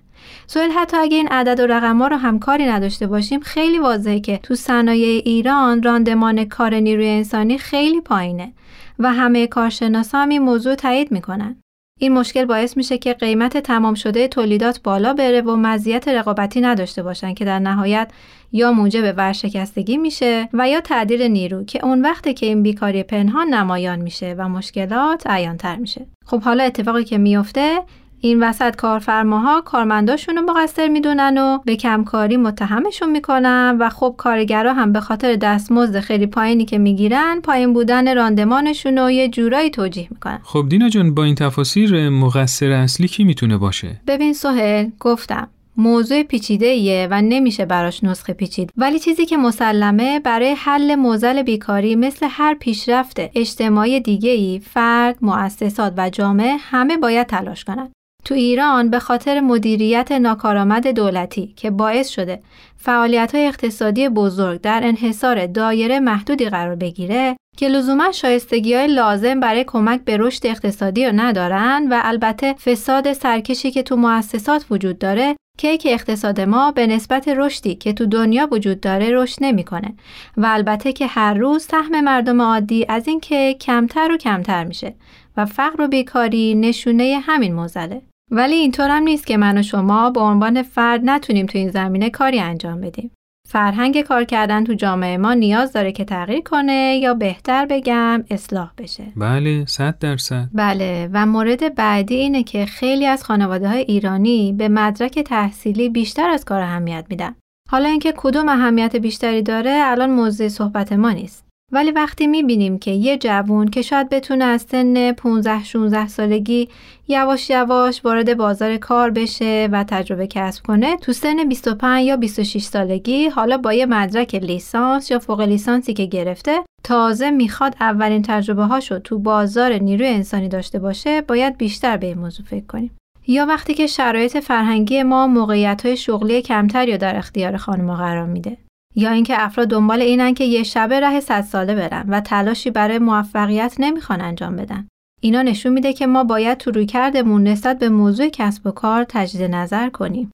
سوال 0.48 0.70
حتی 0.72 0.98
اگه 0.98 1.17
این 1.17 1.27
عدد 1.27 1.60
و 1.60 1.67
رقم 1.67 1.98
ها 1.98 2.08
رو 2.08 2.17
همکاری 2.17 2.65
نداشته 2.65 3.08
باشیم 3.08 3.39
خیلی 3.39 3.79
واضحه 3.79 4.20
که 4.20 4.38
تو 4.38 4.55
صنایع 4.55 5.22
ایران 5.25 5.84
راندمان 5.84 6.46
کار 6.46 6.75
نیروی 6.75 7.08
انسانی 7.08 7.58
خیلی 7.58 8.01
پایینه 8.01 8.53
و 9.00 9.13
همه 9.13 9.48
کارشناسا 9.48 10.17
هم 10.17 10.29
این 10.29 10.41
موضوع 10.41 10.75
تایید 10.75 11.12
می‌کنن. 11.12 11.55
این 12.00 12.13
مشکل 12.13 12.46
باعث 12.46 12.77
میشه 12.77 12.98
که 12.98 13.13
قیمت 13.13 13.58
تمام 13.58 13.94
شده 13.94 14.27
تولیدات 14.27 14.82
بالا 14.84 15.13
بره 15.13 15.41
و 15.41 15.55
مزیت 15.55 16.08
رقابتی 16.08 16.62
نداشته 16.62 17.03
باشن 17.03 17.34
که 17.34 17.46
در 17.46 17.60
نهایت 17.60 18.12
یا 18.51 18.72
موجب 18.72 19.13
ورشکستگی 19.17 19.98
میشه 19.98 20.50
و 20.53 20.70
یا 20.70 20.82
تعدیل 20.82 21.22
نیرو 21.22 21.63
که 21.63 21.86
اون 21.86 22.01
وقته 22.01 22.34
که 22.34 22.46
این 22.46 22.63
بیکاری 22.63 23.03
پنهان 23.03 23.53
نمایان 23.53 24.00
میشه 24.00 24.36
و 24.38 24.50
مشکلات 24.50 25.27
عیانتر 25.27 25.75
میشه. 25.75 26.05
خب 26.25 26.41
حالا 26.41 26.63
اتفاقی 26.63 27.03
که 27.03 27.17
میفته 27.17 27.79
این 28.25 28.44
وسط 28.44 28.75
کارفرماها 28.75 29.62
کارمنداشون 29.62 30.36
رو 30.36 30.41
مقصر 30.41 30.88
می‌دونن 30.88 31.38
و 31.38 31.60
به 31.65 31.75
کمکاری 31.75 32.38
متهمشون 32.38 33.12
می‌کنن 33.12 33.77
و 33.79 33.89
خب 33.89 34.15
کارگرا 34.17 34.74
هم 34.74 34.94
به 34.94 35.00
خاطر 35.00 35.36
دستمزد 35.36 36.00
خیلی 36.00 36.27
پایینی 36.27 36.65
که 36.65 36.77
می‌گیرن 36.77 37.41
پایین 37.44 37.74
بودن 37.74 38.15
راندمانشون 38.15 38.98
رو 38.98 39.12
یه 39.12 39.29
جورایی 39.29 39.70
توجیه 39.70 40.08
می‌کنن. 40.12 40.39
خب 40.44 40.65
دینا 40.70 40.89
جان 40.89 41.13
با 41.13 41.24
این 41.24 41.36
تفاسیر 41.36 42.10
مقصر 42.10 42.72
اصلی 42.72 43.08
کی 43.08 43.24
می‌تونه 43.24 43.58
باشه؟ 43.58 44.01
ببین 44.08 44.34
سهل 44.34 44.89
گفتم 45.00 45.48
موضوع 45.77 46.24
پیچیده 46.24 46.65
ایه 46.65 47.08
و 47.12 47.22
نمیشه 47.22 47.65
براش 47.65 48.03
نسخه 48.03 48.34
پیچید. 48.34 48.70
ولی 48.77 49.00
چیزی 49.00 49.25
که 49.25 49.38
مسلمه 49.38 50.20
برای 50.20 50.55
حل 50.58 50.96
موزل 50.96 51.41
بیکاری 51.41 51.96
مثل 51.96 52.27
هر 52.29 52.53
پیشرفت 52.53 53.17
اجتماعی 53.36 54.00
دیگه 54.00 54.29
ای 54.29 54.62
فرد، 54.74 55.17
مؤسسات 55.22 55.94
و 55.98 56.10
جامعه 56.10 56.58
همه 56.60 56.98
باید 56.98 57.27
تلاش 57.27 57.63
کنند. 57.63 57.91
تو 58.25 58.36
ایران 58.36 58.89
به 58.89 59.00
خاطر 59.00 59.39
مدیریت 59.39 60.12
ناکارآمد 60.12 60.88
دولتی 60.88 61.53
که 61.55 61.72
باعث 61.72 62.10
شده 62.10 62.41
فعالیت 62.77 63.36
های 63.36 63.48
اقتصادی 63.48 64.10
بزرگ 64.10 64.62
در 64.62 64.82
انحصار 64.84 65.46
دایره 65.46 66.00
محدودی 66.00 66.50
قرار 66.50 66.75
بگیره 66.75 67.38
که 67.58 67.67
لزوما 67.67 68.12
شایستگی 68.12 68.74
های 68.74 68.88
لازم 68.88 69.39
برای 69.39 69.63
کمک 69.67 70.01
به 70.05 70.17
رشد 70.17 70.48
اقتصادی 70.48 71.05
رو 71.05 71.12
ندارن 71.15 71.88
و 71.91 72.00
البته 72.03 72.53
فساد 72.53 73.13
سرکشی 73.13 73.72
که 73.72 73.84
تو 73.84 73.96
مؤسسات 73.96 74.65
وجود 74.70 75.00
داره 75.00 75.36
که 75.58 75.94
اقتصاد 75.94 76.41
ما 76.41 76.72
به 76.72 76.88
نسبت 76.88 77.27
رشدی 77.27 77.75
که 77.75 77.94
تو 77.94 78.05
دنیا 78.05 78.48
وجود 78.51 78.79
داره 78.79 79.10
رشد 79.12 79.38
نمی‌کنه 79.41 79.94
و 80.38 80.46
البته 80.46 80.94
که 80.94 81.08
هر 81.08 81.34
روز 81.34 81.63
سهم 81.63 82.01
مردم 82.03 82.41
عادی 82.41 82.86
از 82.89 83.08
این 83.08 83.20
که 83.20 83.53
کمتر 83.62 84.12
و 84.12 84.17
کمتر 84.17 84.63
میشه 84.63 84.96
و 85.38 85.46
فقر 85.46 85.82
و 85.82 85.88
بیکاری 85.88 86.55
نشونه 86.55 87.20
همین 87.24 87.53
موزله. 87.53 88.01
ولی 88.32 88.55
اینطور 88.55 88.89
هم 88.89 89.03
نیست 89.03 89.27
که 89.27 89.38
من 89.38 89.58
و 89.58 89.63
شما 89.63 90.10
به 90.10 90.20
عنوان 90.20 90.63
فرد 90.63 91.01
نتونیم 91.03 91.46
تو 91.46 91.58
این 91.58 91.70
زمینه 91.70 92.10
کاری 92.10 92.39
انجام 92.39 92.82
بدیم. 92.82 93.12
فرهنگ 93.48 94.01
کار 94.01 94.24
کردن 94.24 94.63
تو 94.63 94.74
جامعه 94.74 95.17
ما 95.17 95.34
نیاز 95.34 95.74
داره 95.74 95.91
که 95.91 96.05
تغییر 96.05 96.41
کنه 96.41 97.00
یا 97.01 97.13
بهتر 97.13 97.65
بگم 97.65 98.24
اصلاح 98.29 98.72
بشه. 98.77 99.03
بله 99.15 99.65
صد 99.65 100.00
درصد. 100.00 100.50
بله 100.53 101.10
و 101.13 101.25
مورد 101.25 101.75
بعدی 101.75 102.15
اینه 102.15 102.44
که 102.44 102.65
خیلی 102.65 103.05
از 103.05 103.24
خانواده 103.24 103.70
های 103.70 103.79
ایرانی 103.79 104.53
به 104.53 104.70
مدرک 104.70 105.20
تحصیلی 105.20 105.89
بیشتر 105.89 106.29
از 106.29 106.46
کار 106.46 106.62
اهمیت 106.62 107.05
میدن. 107.10 107.36
حالا 107.70 107.89
اینکه 107.89 108.13
کدوم 108.17 108.50
اهمیت 108.50 108.96
بیشتری 108.96 109.41
داره 109.41 109.82
الان 109.84 110.10
موضوع 110.10 110.48
صحبت 110.48 110.94
ما 110.94 111.12
نیست. 111.12 111.44
ولی 111.72 111.91
وقتی 111.91 112.27
می‌بینیم 112.27 112.79
که 112.79 112.91
یه 112.91 113.17
جوون 113.17 113.67
که 113.67 113.81
شاید 113.81 114.10
بتونه 114.10 114.45
از 114.45 114.62
سن 114.62 115.12
15 115.12 115.63
16 115.63 116.07
سالگی 116.07 116.69
یواش 117.07 117.50
یواش 117.50 118.01
وارد 118.05 118.38
بازار 118.38 118.77
کار 118.77 119.12
بشه 119.12 119.69
و 119.72 119.84
تجربه 119.84 120.27
کسب 120.27 120.65
کنه 120.65 120.98
تو 120.98 121.13
سن 121.13 121.50
25 121.50 122.05
یا 122.05 122.17
26 122.17 122.63
سالگی 122.63 123.27
حالا 123.27 123.57
با 123.57 123.74
یه 123.74 123.86
مدرک 123.86 124.36
لیسانس 124.36 125.12
یا 125.12 125.19
فوق 125.19 125.41
لیسانسی 125.41 125.93
که 125.93 126.05
گرفته 126.05 126.60
تازه 126.84 127.31
می‌خواد 127.31 127.75
اولین 127.79 128.22
تجربه 128.22 128.63
هاشو 128.63 129.00
تو 129.00 129.19
بازار 129.19 129.74
نیروی 129.74 130.07
انسانی 130.07 130.50
داشته 130.50 130.79
باشه 130.79 131.22
باید 131.22 131.57
بیشتر 131.57 131.98
به 131.98 132.07
این 132.07 132.17
موضوع 132.17 132.45
فکر 132.45 132.65
کنیم. 132.65 132.98
یا 133.27 133.45
وقتی 133.45 133.74
که 133.74 133.88
شرایط 133.88 134.38
فرهنگی 134.38 135.03
ما 135.03 135.27
موقعیت 135.27 135.86
های 135.86 135.98
شغلی 135.98 136.41
کمتری 136.41 136.91
رو 136.91 136.98
در 136.98 137.17
اختیار 137.17 137.57
خانم 137.57 137.95
قرار 137.95 138.25
میده. 138.25 138.57
یا 138.95 139.11
اینکه 139.11 139.43
افراد 139.43 139.67
دنبال 139.67 140.01
اینن 140.01 140.33
که 140.33 140.43
یه 140.43 140.63
شبه 140.63 140.99
راه 140.99 141.19
صد 141.19 141.41
ساله 141.41 141.75
برن 141.75 142.05
و 142.09 142.21
تلاشی 142.21 142.71
برای 142.71 142.99
موفقیت 142.99 143.75
نمی‌خوان 143.79 144.21
انجام 144.21 144.55
بدن. 144.55 144.87
اینا 145.21 145.41
نشون 145.41 145.73
میده 145.73 145.93
که 145.93 146.07
ما 146.07 146.23
باید 146.23 146.57
تو 146.57 146.71
رویکردمون 146.71 147.43
نسبت 147.43 147.79
به 147.79 147.89
موضوع 147.89 148.29
کسب 148.29 148.67
و 148.67 148.71
کار 148.71 149.05
تجدید 149.09 149.51
نظر 149.51 149.89
کنیم. 149.89 150.31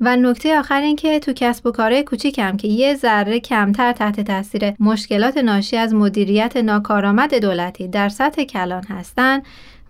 و 0.00 0.16
نکته 0.16 0.58
آخر 0.58 0.80
این 0.80 0.96
که 0.96 1.18
تو 1.18 1.32
کسب 1.32 1.66
و 1.66 1.70
کارهای 1.70 2.02
کوچیکم 2.02 2.56
که 2.56 2.68
یه 2.68 2.94
ذره 2.94 3.40
کمتر 3.40 3.92
تحت 3.92 4.20
تاثیر 4.20 4.74
مشکلات 4.80 5.36
ناشی 5.36 5.76
از 5.76 5.94
مدیریت 5.94 6.56
ناکارآمد 6.56 7.34
دولتی 7.34 7.88
در 7.88 8.08
سطح 8.08 8.44
کلان 8.44 8.84
هستن 8.84 9.42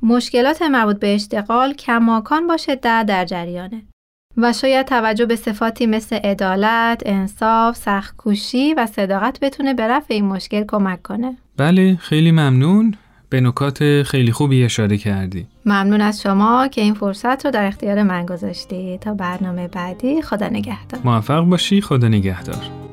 مشکلات 0.02 0.62
مربوط 0.62 0.98
به 0.98 1.14
اشتغال 1.14 1.72
کماکان 1.72 2.46
باشه 2.46 2.74
در 2.74 3.02
در 3.02 3.24
جریانه 3.24 3.82
و 4.36 4.52
شاید 4.52 4.86
توجه 4.86 5.26
به 5.26 5.36
صفاتی 5.36 5.86
مثل 5.86 6.16
عدالت، 6.16 7.02
انصاف، 7.06 7.76
سختکوشی 7.76 8.74
و 8.74 8.86
صداقت 8.86 9.40
بتونه 9.40 9.74
به 9.74 9.88
رفع 9.88 10.14
این 10.14 10.24
مشکل 10.24 10.64
کمک 10.68 11.02
کنه. 11.02 11.36
بله 11.56 11.96
خیلی 11.96 12.30
ممنون 12.30 12.94
به 13.28 13.40
نکات 13.40 14.02
خیلی 14.02 14.32
خوبی 14.32 14.64
اشاره 14.64 14.98
کردی. 14.98 15.46
ممنون 15.66 16.00
از 16.00 16.22
شما 16.22 16.68
که 16.68 16.80
این 16.80 16.94
فرصت 16.94 17.44
رو 17.44 17.50
در 17.50 17.66
اختیار 17.66 18.02
من 18.02 18.26
گذاشتی 18.26 18.98
تا 19.00 19.14
برنامه 19.14 19.68
بعدی 19.68 20.22
خدا 20.22 20.48
نگهدار. 20.48 21.00
موفق 21.04 21.40
باشی 21.40 21.80
خدا 21.80 22.08
نگهدار. 22.08 22.83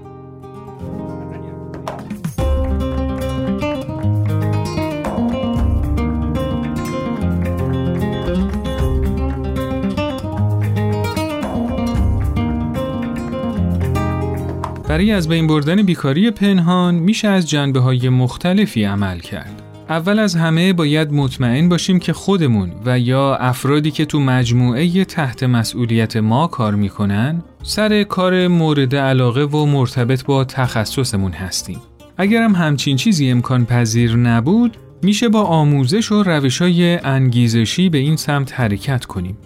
برای 14.91 15.12
از 15.12 15.27
بین 15.27 15.48
بردن 15.48 15.83
بیکاری 15.83 16.31
پنهان 16.31 16.95
میشه 16.95 17.27
از 17.27 17.50
جنبه 17.50 17.79
های 17.79 18.10
مختلفی 18.10 18.83
عمل 18.83 19.19
کرد. 19.19 19.62
اول 19.89 20.19
از 20.19 20.36
همه 20.36 20.74
باید 20.74 21.13
مطمئن 21.13 21.69
باشیم 21.69 22.00
که 22.00 22.13
خودمون 22.13 22.71
و 22.86 23.00
یا 23.00 23.36
افرادی 23.36 23.91
که 23.91 24.05
تو 24.05 24.19
مجموعه 24.19 25.05
تحت 25.05 25.43
مسئولیت 25.43 26.17
ما 26.17 26.48
کار 26.48 26.75
می‌کنن 26.75 27.43
سر 27.63 28.03
کار 28.03 28.48
مورد 28.48 28.95
علاقه 28.95 29.43
و 29.43 29.65
مرتبط 29.65 30.24
با 30.24 30.43
تخصصمون 30.43 31.31
هستیم. 31.31 31.79
اگرم 32.17 32.55
همچین 32.55 32.98
چیزی 32.98 33.31
امکان 33.31 33.65
پذیر 33.65 34.15
نبود 34.15 34.77
میشه 35.03 35.29
با 35.29 35.41
آموزش 35.41 36.12
و 36.12 36.24
روش 36.24 36.62
های 36.62 36.95
انگیزشی 36.95 37.89
به 37.89 37.98
این 37.98 38.15
سمت 38.15 38.60
حرکت 38.60 39.05
کنیم. 39.05 39.38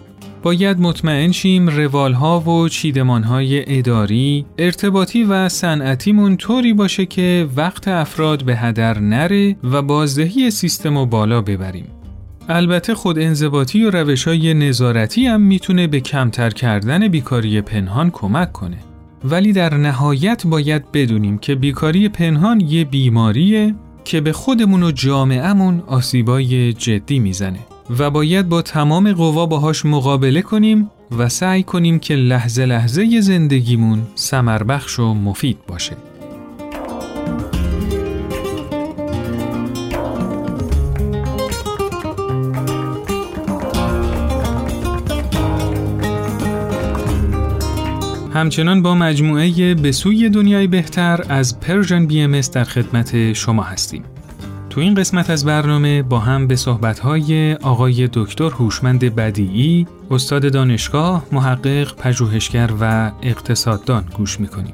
باید 0.46 0.80
مطمئن 0.80 1.32
شیم 1.32 1.68
روالها 1.68 2.40
و 2.40 2.70
چیدمانهای 2.70 3.78
اداری، 3.78 4.46
ارتباطی 4.58 5.24
و 5.24 5.50
صنعتیمون 5.50 6.38
طوری 6.38 6.74
باشه 6.74 7.06
که 7.06 7.48
وقت 7.56 7.88
افراد 7.88 8.44
به 8.44 8.56
هدر 8.56 9.00
نره 9.00 9.56
و 9.64 9.82
بازدهی 9.82 10.52
سیستم 10.52 10.98
رو 10.98 11.06
بالا 11.06 11.42
ببریم. 11.42 11.88
البته 12.50 12.96
خود 12.96 13.20
انضباطی 13.20 13.84
و 13.84 13.90
روش 13.90 14.28
های 14.28 14.54
نظارتی 14.54 15.26
هم 15.26 15.42
می‌تونه 15.42 15.88
به 15.88 16.00
کمتر 16.00 16.50
کردن 16.50 17.08
بیکاری 17.08 17.62
پنهان 17.62 18.10
کمک 18.12 18.52
کنه. 18.52 18.78
ولی 19.24 19.54
در 19.54 19.74
نهایت 19.74 20.48
باید 20.48 20.92
بدونیم 20.92 21.38
که 21.38 21.56
بیکاری 21.56 22.10
پنهان 22.10 22.60
یه 22.60 22.84
بیماریه 22.84 23.76
که 24.04 24.22
به 24.22 24.34
خودمون 24.34 24.84
و 24.84 24.92
جامعهمون 24.92 25.84
آسیبای 25.88 26.74
جدی 26.74 27.20
می‌زنه. 27.20 27.60
و 27.90 28.10
باید 28.10 28.50
با 28.50 28.62
تمام 28.62 29.14
قوا 29.14 29.46
باهاش 29.46 29.86
مقابله 29.86 30.42
کنیم 30.42 30.92
و 31.18 31.30
سعی 31.30 31.64
کنیم 31.64 32.00
که 32.00 32.16
لحظه 32.16 32.66
لحظه 32.66 33.22
زندگیمون 33.22 34.02
سمربخش 34.16 35.00
و 35.00 35.14
مفید 35.14 35.58
باشه. 35.68 35.98
همچنان 48.34 48.82
با 48.82 48.96
مجموعه 48.96 49.76
به 49.76 49.92
سوی 49.92 50.30
دنیای 50.30 50.68
بهتر 50.68 51.26
از 51.30 51.60
پرژن 51.60 52.06
بی 52.06 52.22
ام 52.22 52.40
در 52.42 52.64
خدمت 52.64 53.34
شما 53.34 53.64
هستیم. 53.64 54.04
تو 54.76 54.82
این 54.82 54.94
قسمت 54.94 55.30
از 55.30 55.46
برنامه 55.46 56.02
با 56.02 56.20
هم 56.20 56.48
به 56.48 56.56
صحبت‌های 56.56 57.54
آقای 57.54 58.10
دکتر 58.14 58.44
هوشمند 58.50 59.16
بدیعی، 59.16 59.88
استاد 60.12 60.54
دانشگاه، 60.54 61.26
محقق، 61.32 61.96
پژوهشگر 61.96 62.70
و 62.82 63.12
اقتصاددان 63.22 64.06
گوش 64.18 64.40
می‌کنیم. 64.40 64.74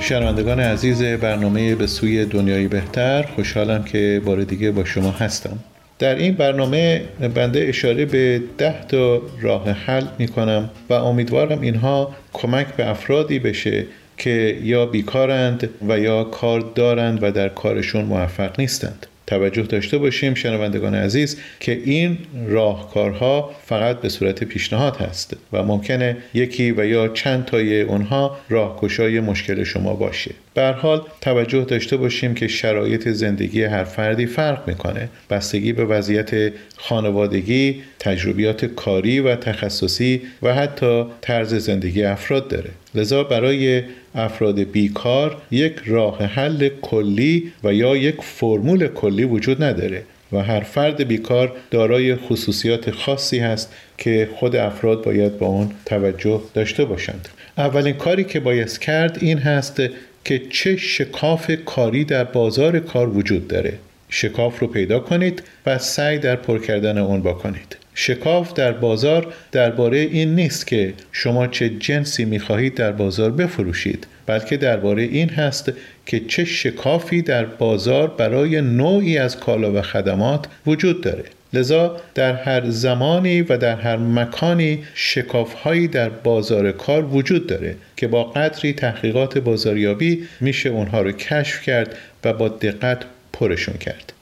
شنوندگان 0.00 0.60
عزیز 0.60 1.02
برنامه 1.02 1.74
به 1.74 1.86
سوی 1.86 2.24
دنیای 2.24 2.68
بهتر 2.68 3.22
خوشحالم 3.22 3.82
که 3.84 4.22
بار 4.24 4.44
دیگه 4.44 4.70
با 4.70 4.84
شما 4.84 5.10
هستم 5.10 5.58
در 5.98 6.14
این 6.14 6.34
برنامه 6.34 7.02
بنده 7.34 7.60
اشاره 7.68 8.04
به 8.04 8.42
ده 8.58 8.74
تا 8.88 9.22
راه 9.40 9.70
حل 9.70 10.04
می 10.18 10.28
کنم 10.28 10.70
و 10.90 10.92
امیدوارم 10.92 11.60
اینها 11.60 12.14
کمک 12.32 12.66
به 12.66 12.88
افرادی 12.88 13.38
بشه 13.38 13.86
که 14.16 14.58
یا 14.62 14.86
بیکارند 14.86 15.70
و 15.88 15.98
یا 15.98 16.24
کار 16.24 16.60
دارند 16.60 17.22
و 17.22 17.30
در 17.30 17.48
کارشون 17.48 18.04
موفق 18.04 18.60
نیستند. 18.60 19.06
توجه 19.26 19.62
داشته 19.62 19.98
باشیم 19.98 20.34
شنوندگان 20.34 20.94
عزیز 20.94 21.40
که 21.60 21.72
این 21.84 22.18
راهکارها 22.46 23.50
فقط 23.66 24.00
به 24.00 24.08
صورت 24.08 24.44
پیشنهاد 24.44 24.96
هست 24.96 25.36
و 25.52 25.62
ممکنه 25.62 26.16
یکی 26.34 26.72
و 26.72 26.86
یا 26.86 27.08
چند 27.08 27.44
تای 27.44 27.80
اونها 27.80 28.36
راهکشای 28.48 29.20
مشکل 29.20 29.64
شما 29.64 29.94
باشه. 29.94 30.30
به 30.54 30.72
حال 30.72 31.02
توجه 31.20 31.64
داشته 31.64 31.96
باشیم 31.96 32.34
که 32.34 32.48
شرایط 32.48 33.08
زندگی 33.08 33.62
هر 33.62 33.84
فردی 33.84 34.26
فرق 34.26 34.68
می‌کنه. 34.68 35.08
بستگی 35.30 35.72
به 35.72 35.84
وضعیت 35.84 36.52
خانوادگی 36.76 37.82
تجربیات 37.98 38.64
کاری 38.64 39.20
و 39.20 39.36
تخصصی 39.36 40.22
و 40.42 40.54
حتی 40.54 41.04
طرز 41.20 41.54
زندگی 41.54 42.04
افراد 42.04 42.48
داره. 42.48 42.70
لذا 42.94 43.24
برای 43.24 43.82
افراد 44.14 44.60
بیکار 44.60 45.42
یک 45.50 45.74
راه 45.86 46.18
حل 46.24 46.68
کلی 46.82 47.52
و 47.64 47.72
یا 47.72 47.96
یک 47.96 48.16
فرمول 48.20 48.88
کلی 48.88 49.24
وجود 49.24 49.62
نداره 49.62 50.02
و 50.32 50.38
هر 50.38 50.60
فرد 50.60 51.02
بیکار 51.02 51.52
دارای 51.70 52.16
خصوصیات 52.16 52.90
خاصی 52.90 53.38
هست 53.38 53.74
که 53.98 54.28
خود 54.34 54.56
افراد 54.56 55.04
باید 55.04 55.38
با 55.38 55.46
اون 55.46 55.70
توجه 55.86 56.40
داشته 56.54 56.84
باشند. 56.84 57.28
اولین 57.58 57.94
کاری 57.94 58.24
که 58.24 58.40
باید 58.40 58.78
کرد 58.78 59.18
این 59.20 59.38
هست 59.38 59.82
که 60.24 60.42
چه 60.50 60.76
شکاف 60.76 61.50
کاری 61.64 62.04
در 62.04 62.24
بازار 62.24 62.78
کار 62.78 63.08
وجود 63.08 63.48
داره. 63.48 63.72
شکاف 64.08 64.58
رو 64.58 64.66
پیدا 64.66 65.00
کنید 65.00 65.42
و 65.66 65.78
سعی 65.78 66.18
در 66.18 66.36
پر 66.36 66.58
کردن 66.58 66.98
اون 66.98 67.22
بکنید. 67.22 67.76
شکاف 67.94 68.52
در 68.52 68.72
بازار 68.72 69.32
درباره 69.52 69.98
این 69.98 70.34
نیست 70.34 70.66
که 70.66 70.94
شما 71.12 71.46
چه 71.46 71.68
جنسی 71.68 72.24
می‌خواهید 72.24 72.74
در 72.74 72.92
بازار 72.92 73.30
بفروشید 73.30 74.06
بلکه 74.26 74.56
درباره 74.56 75.02
این 75.02 75.28
هست 75.28 75.72
که 76.06 76.20
چه 76.20 76.44
شکافی 76.44 77.22
در 77.22 77.44
بازار 77.44 78.06
برای 78.08 78.60
نوعی 78.60 79.18
از 79.18 79.40
کالا 79.40 79.72
و 79.72 79.82
خدمات 79.82 80.46
وجود 80.66 81.00
داره. 81.00 81.24
لذا 81.52 82.00
در 82.14 82.34
هر 82.34 82.70
زمانی 82.70 83.42
و 83.42 83.56
در 83.56 83.76
هر 83.76 83.96
مکانی 83.96 84.84
شکافهایی 84.94 85.88
در 85.88 86.08
بازار 86.08 86.72
کار 86.72 87.04
وجود 87.04 87.46
داره 87.46 87.76
که 87.96 88.08
با 88.08 88.24
قدری 88.24 88.72
تحقیقات 88.72 89.38
بازاریابی 89.38 90.28
میشه 90.40 90.68
اونها 90.68 91.02
رو 91.02 91.12
کشف 91.12 91.62
کرد 91.62 91.96
و 92.24 92.32
با 92.32 92.48
دقت 92.48 92.98
پرشون 93.32 93.76
کرد. 93.76 94.13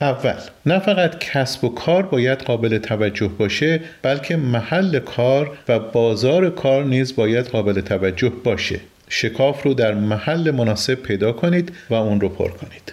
اول 0.00 0.34
نه 0.66 0.78
فقط 0.78 1.18
کسب 1.18 1.64
و 1.64 1.68
کار 1.68 2.02
باید 2.02 2.38
قابل 2.38 2.78
توجه 2.78 3.28
باشه 3.28 3.80
بلکه 4.02 4.36
محل 4.36 4.98
کار 4.98 5.58
و 5.68 5.78
بازار 5.78 6.50
کار 6.50 6.84
نیز 6.84 7.16
باید 7.16 7.46
قابل 7.46 7.80
توجه 7.80 8.28
باشه. 8.28 8.80
شکاف 9.08 9.62
رو 9.62 9.74
در 9.74 9.94
محل 9.94 10.50
مناسب 10.50 10.94
پیدا 10.94 11.32
کنید 11.32 11.72
و 11.90 11.94
اون 11.94 12.20
رو 12.20 12.28
پر 12.28 12.48
کنید. 12.48 12.92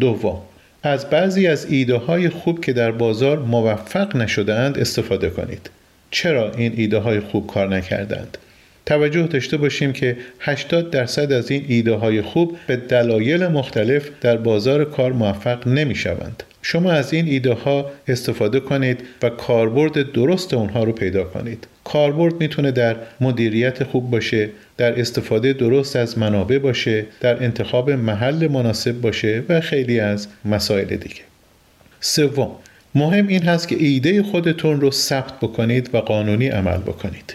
دوم 0.00 0.40
از 0.82 1.10
بعضی 1.10 1.46
از 1.46 1.66
ایده 1.70 1.96
های 1.96 2.28
خوب 2.28 2.64
که 2.64 2.72
در 2.72 2.90
بازار 2.90 3.38
موفق 3.38 4.16
نشدهاند 4.16 4.78
استفاده 4.78 5.30
کنید. 5.30 5.70
چرا 6.10 6.50
این 6.50 6.72
ایده 6.76 6.98
های 6.98 7.20
خوب 7.20 7.46
کار 7.46 7.68
نکردند؟ 7.68 8.38
توجه 8.86 9.22
داشته 9.22 9.56
باشیم 9.56 9.92
که 9.92 10.16
80 10.40 10.90
درصد 10.90 11.32
از 11.32 11.50
این 11.50 11.64
ایده 11.68 11.94
های 11.94 12.22
خوب 12.22 12.56
به 12.66 12.76
دلایل 12.76 13.46
مختلف 13.46 14.10
در 14.20 14.36
بازار 14.36 14.84
کار 14.84 15.12
موفق 15.12 15.68
نمی 15.68 15.94
شوند. 15.94 16.42
شما 16.62 16.92
از 16.92 17.12
این 17.12 17.26
ایده 17.26 17.52
ها 17.52 17.90
استفاده 18.08 18.60
کنید 18.60 19.00
و 19.22 19.28
کاربرد 19.28 20.12
درست 20.12 20.54
اونها 20.54 20.84
رو 20.84 20.92
پیدا 20.92 21.24
کنید. 21.24 21.66
کاربرد 21.84 22.40
می‌تونه 22.40 22.70
در 22.70 22.96
مدیریت 23.20 23.84
خوب 23.84 24.10
باشه، 24.10 24.50
در 24.76 25.00
استفاده 25.00 25.52
درست 25.52 25.96
از 25.96 26.18
منابع 26.18 26.58
باشه، 26.58 27.06
در 27.20 27.42
انتخاب 27.44 27.90
محل 27.90 28.48
مناسب 28.48 29.00
باشه 29.00 29.42
و 29.48 29.60
خیلی 29.60 30.00
از 30.00 30.28
مسائل 30.44 30.96
دیگه. 30.96 31.22
سوم، 32.00 32.50
مهم 32.94 33.26
این 33.26 33.42
هست 33.42 33.68
که 33.68 33.76
ایده 33.78 34.22
خودتون 34.22 34.80
رو 34.80 34.90
ثبت 34.90 35.40
بکنید 35.40 35.94
و 35.94 35.98
قانونی 35.98 36.48
عمل 36.48 36.78
بکنید. 36.78 37.34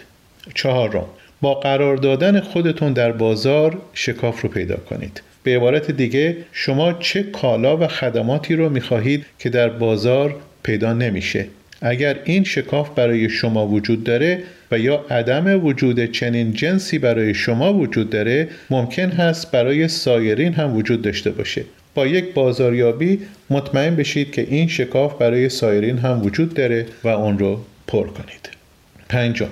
چهارم، 0.54 1.06
با 1.40 1.54
قرار 1.54 1.96
دادن 1.96 2.40
خودتون 2.40 2.92
در 2.92 3.12
بازار 3.12 3.78
شکاف 3.94 4.40
رو 4.40 4.48
پیدا 4.48 4.76
کنید. 4.76 5.22
به 5.42 5.56
عبارت 5.56 5.90
دیگه 5.90 6.36
شما 6.52 6.92
چه 6.92 7.22
کالا 7.22 7.76
و 7.76 7.86
خدماتی 7.86 8.56
رو 8.56 8.68
می‌خواهید 8.68 9.26
که 9.38 9.50
در 9.50 9.68
بازار 9.68 10.36
پیدا 10.62 10.92
نمیشه. 10.92 11.46
اگر 11.82 12.16
این 12.24 12.44
شکاف 12.44 12.90
برای 12.90 13.28
شما 13.28 13.66
وجود 13.66 14.04
داره 14.04 14.42
و 14.70 14.78
یا 14.78 15.04
عدم 15.10 15.64
وجود 15.64 16.04
چنین 16.04 16.52
جنسی 16.52 16.98
برای 16.98 17.34
شما 17.34 17.74
وجود 17.74 18.10
داره 18.10 18.48
ممکن 18.70 19.08
هست 19.10 19.50
برای 19.50 19.88
سایرین 19.88 20.52
هم 20.52 20.76
وجود 20.76 21.02
داشته 21.02 21.30
باشه. 21.30 21.64
با 21.94 22.06
یک 22.06 22.34
بازاریابی 22.34 23.18
مطمئن 23.50 23.96
بشید 23.96 24.32
که 24.32 24.46
این 24.50 24.68
شکاف 24.68 25.18
برای 25.18 25.48
سایرین 25.48 25.98
هم 25.98 26.22
وجود 26.22 26.54
داره 26.54 26.86
و 27.04 27.08
اون 27.08 27.38
رو 27.38 27.60
پر 27.86 28.06
کنید. 28.06 28.50
پنجم 29.08 29.48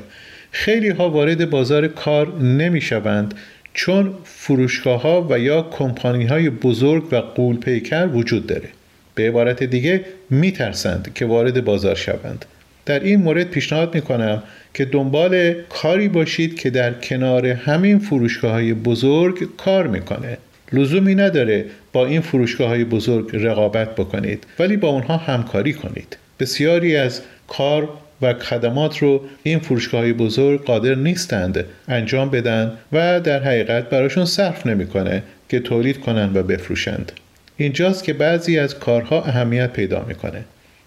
خیلی 0.59 0.89
ها 0.89 1.11
وارد 1.11 1.51
بازار 1.51 1.89
کار 1.89 2.39
نمی 2.43 2.81
شوند 2.81 3.35
چون 3.75 4.15
فروشگاه 4.25 5.03
ها 5.03 5.27
و 5.31 5.39
یا 5.39 5.63
کمپانی 5.63 6.25
های 6.25 6.51
بزرگ 6.51 7.05
و 7.13 7.17
قول 7.17 7.57
پیکر 7.57 8.07
وجود 8.07 8.47
داره. 8.47 8.69
به 9.15 9.29
عبارت 9.29 9.63
دیگه 9.63 10.05
می 10.31 10.53
ترسند 10.53 11.13
که 11.15 11.27
وارد 11.27 11.65
بازار 11.65 11.95
شوند. 11.95 12.45
در 12.87 13.01
این 13.01 13.21
مورد 13.21 13.51
پیشنهاد 13.51 13.95
می 13.95 14.01
کنم 14.01 14.43
که 14.75 14.85
دنبال 14.85 15.55
کاری 15.69 16.09
باشید 16.09 16.61
که 16.61 16.71
در 16.71 16.93
کنار 16.93 17.47
همین 17.47 17.99
فروشگاه 17.99 18.53
های 18.53 18.75
بزرگ 18.75 19.57
کار 19.57 19.87
می‌کنه. 19.87 20.39
لزومی 20.73 21.15
نداره 21.15 21.65
با 21.93 22.07
این 22.07 22.21
فروشگاه 22.21 22.69
های 22.69 22.85
بزرگ 22.85 23.31
رقابت 23.33 23.95
بکنید 23.95 24.47
ولی 24.59 24.77
با 24.77 24.89
اونها 24.89 25.17
همکاری 25.17 25.73
کنید. 25.73 26.17
بسیاری 26.41 26.97
از 26.97 27.23
کار 27.49 27.89
و 28.23 28.35
خدمات 28.35 28.99
رو 28.99 29.21
این 29.43 29.59
فروشگاه 29.59 30.13
بزرگ 30.13 30.65
قادر 30.65 30.95
نیستند 30.95 31.65
انجام 31.89 32.31
بدن 32.31 32.73
و 32.93 33.21
در 33.21 33.43
حقیقت 33.43 33.91
براشون 33.91 34.25
صرف 34.25 34.67
نمی‌کنه 34.67 35.23
که 35.49 35.61
تولید 35.61 36.01
کنند 36.01 36.37
و 36.37 36.43
بفروشند. 36.43 37.13
اینجاست 37.57 38.05
که 38.05 38.13
بعضی 38.13 38.59
از 38.59 38.79
کارها 38.79 39.23
اهمیت 39.23 39.73
پیدا 39.73 40.05
می‌کنه. 40.09 40.45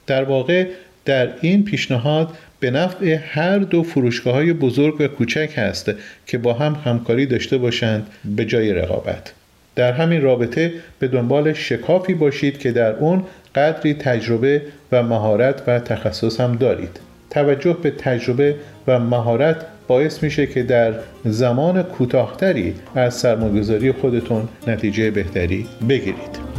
در 0.08 0.24
واقع 0.24 0.66
در 1.06 1.30
این 1.42 1.66
پیشنهاد 1.66 2.30
به 2.60 2.72
نفع 2.72 3.18
هر 3.32 3.58
دو 3.58 3.84
فروشگاه 3.84 4.34
های 4.34 4.54
بزرگ 4.54 4.96
و 5.00 5.08
کوچک 5.08 5.54
هست 5.56 5.92
که 6.28 6.38
با 6.38 6.54
هم 6.54 6.82
همکاری 6.86 7.26
داشته 7.26 7.58
باشند 7.58 8.08
به 8.36 8.46
جای 8.46 8.74
رقابت. 8.74 9.34
در 9.76 9.92
همین 9.94 10.22
رابطه 10.22 10.74
به 11.00 11.08
دنبال 11.08 11.54
شکافی 11.54 12.14
باشید 12.14 12.60
که 12.60 12.72
در 12.72 12.92
اون 12.92 13.24
قدری 13.56 13.94
تجربه 13.94 14.62
و 14.92 15.04
مهارت 15.04 15.62
و 15.68 15.80
تخصص 15.80 16.40
هم 16.42 16.56
دارید. 16.56 17.00
توجه 17.32 17.74
به 17.74 17.92
تجربه 17.92 18.56
و 18.88 19.00
مهارت 19.00 19.66
باعث 19.88 20.24
میشه 20.24 20.48
که 20.48 20.64
در 20.64 20.94
زمان 21.26 21.84
کوتاهتری 21.84 22.76
از 22.96 23.14
سرمایه‌گذاری 23.14 23.92
خودتون 23.92 24.48
نتیجه 24.68 25.12
بهتری 25.12 25.68
بگیرید. 25.90 26.52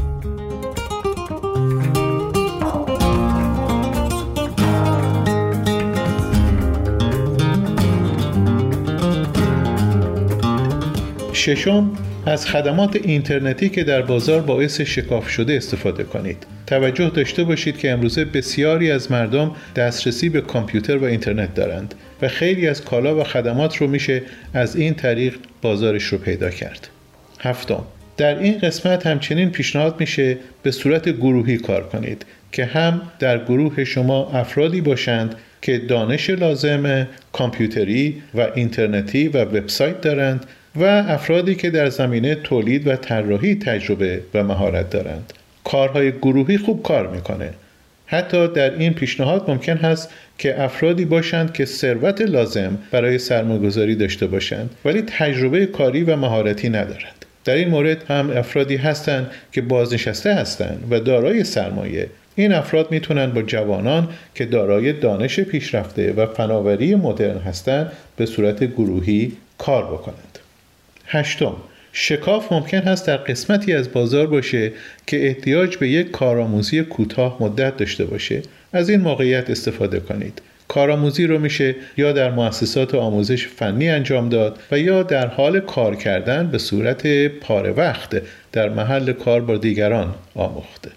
ششم 11.32 11.90
از 12.26 12.46
خدمات 12.46 12.96
اینترنتی 12.96 13.68
که 13.68 13.84
در 13.84 14.02
بازار 14.02 14.40
باعث 14.40 14.80
شکاف 14.80 15.28
شده 15.28 15.54
استفاده 15.54 16.04
کنید. 16.04 16.46
توجه 16.66 17.08
داشته 17.08 17.44
باشید 17.44 17.78
که 17.78 17.90
امروزه 17.90 18.24
بسیاری 18.24 18.90
از 18.90 19.12
مردم 19.12 19.56
دسترسی 19.76 20.28
به 20.28 20.40
کامپیوتر 20.40 20.96
و 20.96 21.04
اینترنت 21.04 21.54
دارند 21.54 21.94
و 22.22 22.28
خیلی 22.28 22.68
از 22.68 22.84
کالا 22.84 23.16
و 23.16 23.24
خدمات 23.24 23.76
رو 23.76 23.86
میشه 23.86 24.22
از 24.54 24.76
این 24.76 24.94
طریق 24.94 25.34
بازارش 25.62 26.04
رو 26.04 26.18
پیدا 26.18 26.50
کرد. 26.50 26.88
هفتم 27.40 27.84
در 28.16 28.38
این 28.38 28.58
قسمت 28.58 29.06
همچنین 29.06 29.50
پیشنهاد 29.50 30.00
میشه 30.00 30.38
به 30.62 30.70
صورت 30.70 31.08
گروهی 31.08 31.56
کار 31.56 31.88
کنید 31.88 32.26
که 32.52 32.64
هم 32.64 33.02
در 33.18 33.44
گروه 33.44 33.84
شما 33.84 34.30
افرادی 34.30 34.80
باشند 34.80 35.34
که 35.62 35.78
دانش 35.78 36.30
لازم 36.30 37.08
کامپیوتری 37.32 38.22
و 38.34 38.48
اینترنتی 38.54 39.28
و 39.28 39.44
وبسایت 39.44 40.00
دارند 40.00 40.46
و 40.76 40.84
افرادی 40.84 41.54
که 41.54 41.70
در 41.70 41.88
زمینه 41.88 42.34
تولید 42.34 42.86
و 42.86 42.96
طراحی 42.96 43.54
تجربه 43.54 44.20
و 44.34 44.44
مهارت 44.44 44.90
دارند. 44.90 45.32
کارهای 45.64 46.12
گروهی 46.12 46.58
خوب 46.58 46.82
کار 46.82 47.06
می‌کنه. 47.06 47.50
حتی 48.06 48.48
در 48.48 48.74
این 48.78 48.94
پیشنهاد 48.94 49.50
ممکن 49.50 49.76
هست 49.76 50.10
که 50.38 50.62
افرادی 50.62 51.04
باشند 51.04 51.52
که 51.52 51.64
ثروت 51.64 52.20
لازم 52.20 52.78
برای 52.90 53.18
سرمایه‌گذاری 53.18 53.94
داشته 53.94 54.26
باشند 54.26 54.70
ولی 54.84 55.02
تجربه 55.02 55.66
کاری 55.66 56.04
و 56.04 56.16
مهارتی 56.16 56.68
ندارند. 56.68 57.24
در 57.44 57.54
این 57.54 57.68
مورد 57.68 58.04
هم 58.08 58.30
افرادی 58.30 58.76
هستند 58.76 59.30
که 59.52 59.60
بازنشسته 59.60 60.34
هستند 60.34 60.86
و 60.90 61.00
دارای 61.00 61.44
سرمایه. 61.44 62.06
این 62.36 62.52
افراد 62.52 62.90
می‌تونن 62.90 63.26
با 63.26 63.42
جوانان 63.42 64.08
که 64.34 64.44
دارای 64.44 64.92
دانش 64.92 65.40
پیشرفته 65.40 66.12
و 66.12 66.26
فناوری 66.26 66.94
مدرن 66.94 67.38
هستند 67.38 67.92
به 68.16 68.26
صورت 68.26 68.64
گروهی 68.64 69.32
کار 69.58 69.84
بکنند 69.84 70.31
هشتم. 71.12 71.56
شکاف 71.92 72.52
ممکن 72.52 72.78
هست 72.78 73.06
در 73.06 73.16
قسمتی 73.16 73.72
از 73.72 73.92
بازار 73.92 74.26
باشه 74.26 74.72
که 75.06 75.26
احتیاج 75.26 75.76
به 75.76 75.88
یک 75.88 76.10
کارآموزی 76.10 76.82
کوتاه 76.82 77.36
مدت 77.40 77.76
داشته 77.76 78.04
باشه. 78.04 78.42
از 78.72 78.88
این 78.88 79.00
موقعیت 79.00 79.50
استفاده 79.50 80.00
کنید. 80.00 80.42
کارآموزی 80.68 81.26
رو 81.26 81.38
میشه 81.38 81.74
یا 81.96 82.12
در 82.12 82.30
مؤسسات 82.30 82.94
آموزش 82.94 83.46
فنی 83.46 83.88
انجام 83.88 84.28
داد 84.28 84.58
و 84.70 84.78
یا 84.78 85.02
در 85.02 85.26
حال 85.26 85.60
کار 85.60 85.96
کردن 85.96 86.50
به 86.50 86.58
صورت 86.58 87.26
پاره 87.26 87.70
وقت 87.70 88.22
در 88.52 88.68
محل 88.68 89.12
کار 89.12 89.40
با 89.40 89.56
دیگران 89.56 90.14
آموخته. 90.34 90.90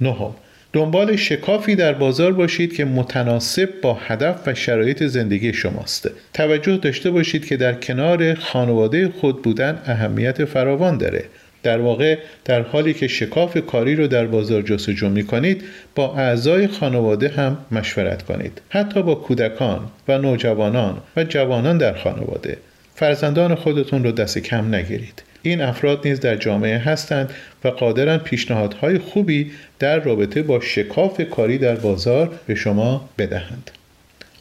نهم. 0.00 0.34
دنبال 0.72 1.16
شکافی 1.16 1.74
در 1.74 1.92
بازار 1.92 2.32
باشید 2.32 2.76
که 2.76 2.84
متناسب 2.84 3.68
با 3.82 3.94
هدف 3.94 4.48
و 4.48 4.54
شرایط 4.54 5.02
زندگی 5.02 5.52
شماست. 5.52 6.10
توجه 6.34 6.76
داشته 6.76 7.10
باشید 7.10 7.46
که 7.46 7.56
در 7.56 7.74
کنار 7.74 8.34
خانواده 8.34 9.08
خود 9.08 9.42
بودن 9.42 9.82
اهمیت 9.86 10.44
فراوان 10.44 10.98
داره. 10.98 11.24
در 11.62 11.78
واقع 11.78 12.18
در 12.44 12.62
حالی 12.62 12.94
که 12.94 13.08
شکاف 13.08 13.58
کاری 13.66 13.96
رو 13.96 14.06
در 14.06 14.26
بازار 14.26 14.62
جستجو 14.62 15.08
می 15.08 15.24
کنید 15.24 15.64
با 15.94 16.14
اعضای 16.16 16.66
خانواده 16.66 17.28
هم 17.28 17.58
مشورت 17.70 18.22
کنید 18.22 18.62
حتی 18.68 19.02
با 19.02 19.14
کودکان 19.14 19.80
و 20.08 20.18
نوجوانان 20.18 20.96
و 21.16 21.24
جوانان 21.24 21.78
در 21.78 21.94
خانواده 21.94 22.56
فرزندان 22.94 23.54
خودتون 23.54 24.04
رو 24.04 24.12
دست 24.12 24.38
کم 24.38 24.74
نگیرید 24.74 25.22
این 25.42 25.60
افراد 25.60 26.06
نیز 26.06 26.20
در 26.20 26.36
جامعه 26.36 26.78
هستند 26.78 27.30
و 27.64 27.68
قادرن 27.68 28.18
پیشنهادهای 28.18 28.98
خوبی 28.98 29.50
در 29.78 29.98
رابطه 29.98 30.42
با 30.42 30.60
شکاف 30.60 31.20
کاری 31.30 31.58
در 31.58 31.76
بازار 31.76 32.30
به 32.46 32.54
شما 32.54 33.08
بدهند. 33.18 33.70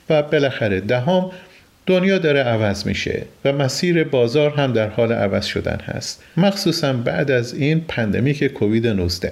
و 0.09 0.23
بالاخره 0.23 0.79
دهم 0.79 1.31
دنیا 1.85 2.17
داره 2.17 2.39
عوض 2.39 2.87
میشه 2.87 3.21
و 3.45 3.53
مسیر 3.53 4.03
بازار 4.03 4.49
هم 4.49 4.73
در 4.73 4.89
حال 4.89 5.11
عوض 5.11 5.45
شدن 5.45 5.79
هست. 5.85 6.23
مخصوصا 6.37 6.93
بعد 6.93 7.31
از 7.31 7.53
این 7.53 7.85
پندمیک 7.87 8.43
کووید 8.43 8.87
19 8.87 9.31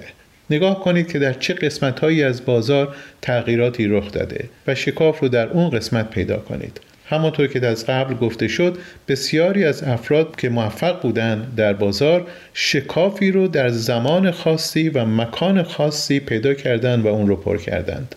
نگاه 0.50 0.80
کنید 0.84 1.12
که 1.12 1.18
در 1.18 1.32
چه 1.32 1.54
قسمت 1.54 2.00
هایی 2.00 2.22
از 2.22 2.44
بازار 2.44 2.94
تغییراتی 3.22 3.86
رخ 3.86 4.12
داده 4.12 4.48
و 4.66 4.74
شکاف 4.74 5.20
رو 5.20 5.28
در 5.28 5.48
اون 5.48 5.70
قسمت 5.70 6.10
پیدا 6.10 6.36
کنید. 6.36 6.80
همانطور 7.08 7.46
که 7.46 7.66
از 7.66 7.86
قبل 7.86 8.14
گفته 8.14 8.48
شد 8.48 8.78
بسیاری 9.08 9.64
از 9.64 9.82
افراد 9.82 10.36
که 10.36 10.48
موفق 10.48 11.02
بودند 11.02 11.54
در 11.56 11.72
بازار 11.72 12.26
شکافی 12.54 13.30
رو 13.30 13.48
در 13.48 13.68
زمان 13.68 14.30
خاصی 14.30 14.88
و 14.88 15.04
مکان 15.04 15.62
خاصی 15.62 16.20
پیدا 16.20 16.54
کردند 16.54 17.04
و 17.04 17.08
اون 17.08 17.26
رو 17.26 17.36
پر 17.36 17.58
کردند. 17.58 18.14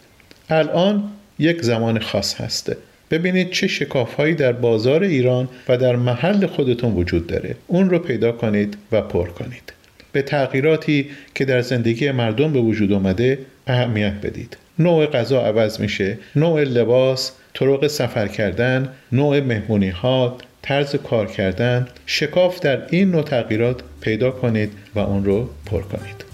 الان 0.50 1.04
یک 1.40 1.62
زمان 1.62 2.00
خاص 2.00 2.42
هسته 2.42 2.78
ببینید 3.12 3.52
چه 3.52 3.68
شکافهایی 3.68 4.36
در 4.36 4.52
بازار 4.52 5.04
ایران 5.04 5.50
و 5.70 5.78
در 5.78 5.96
محل 5.96 6.46
خودتون 6.46 6.94
وجود 6.94 7.28
داره. 7.28 7.56
اون 7.68 7.90
رو 7.90 8.00
پیدا 8.00 8.32
کنید 8.32 8.78
و 8.92 9.02
پر 9.02 9.30
کنید. 9.30 9.74
به 10.12 10.22
تغییراتی 10.22 11.10
که 11.36 11.46
در 11.46 11.62
زندگی 11.62 12.12
مردم 12.12 12.54
به 12.54 12.60
وجود 12.60 12.92
آمده 12.92 13.40
اهمیت 13.68 14.14
بدید. 14.24 14.58
نوع 14.80 15.06
غذا 15.06 15.42
عوض 15.42 15.80
میشه 15.80 16.18
نوع 16.36 16.64
لباس 16.64 17.32
طرق 17.54 17.88
سفر 17.88 18.28
کردن 18.28 18.90
نوع 19.12 19.40
مهمونی 19.40 19.90
ها 19.90 20.38
طرز 20.62 20.96
کار 20.96 21.28
کردن 21.28 21.88
شکاف 22.06 22.60
در 22.60 22.88
این 22.90 23.12
نوع 23.12 23.24
تغییرات 23.24 23.82
پیدا 24.02 24.32
کنید 24.32 24.72
و 24.96 25.00
اون 25.00 25.26
رو 25.26 25.50
پر 25.66 25.82
کنید. 25.82 26.26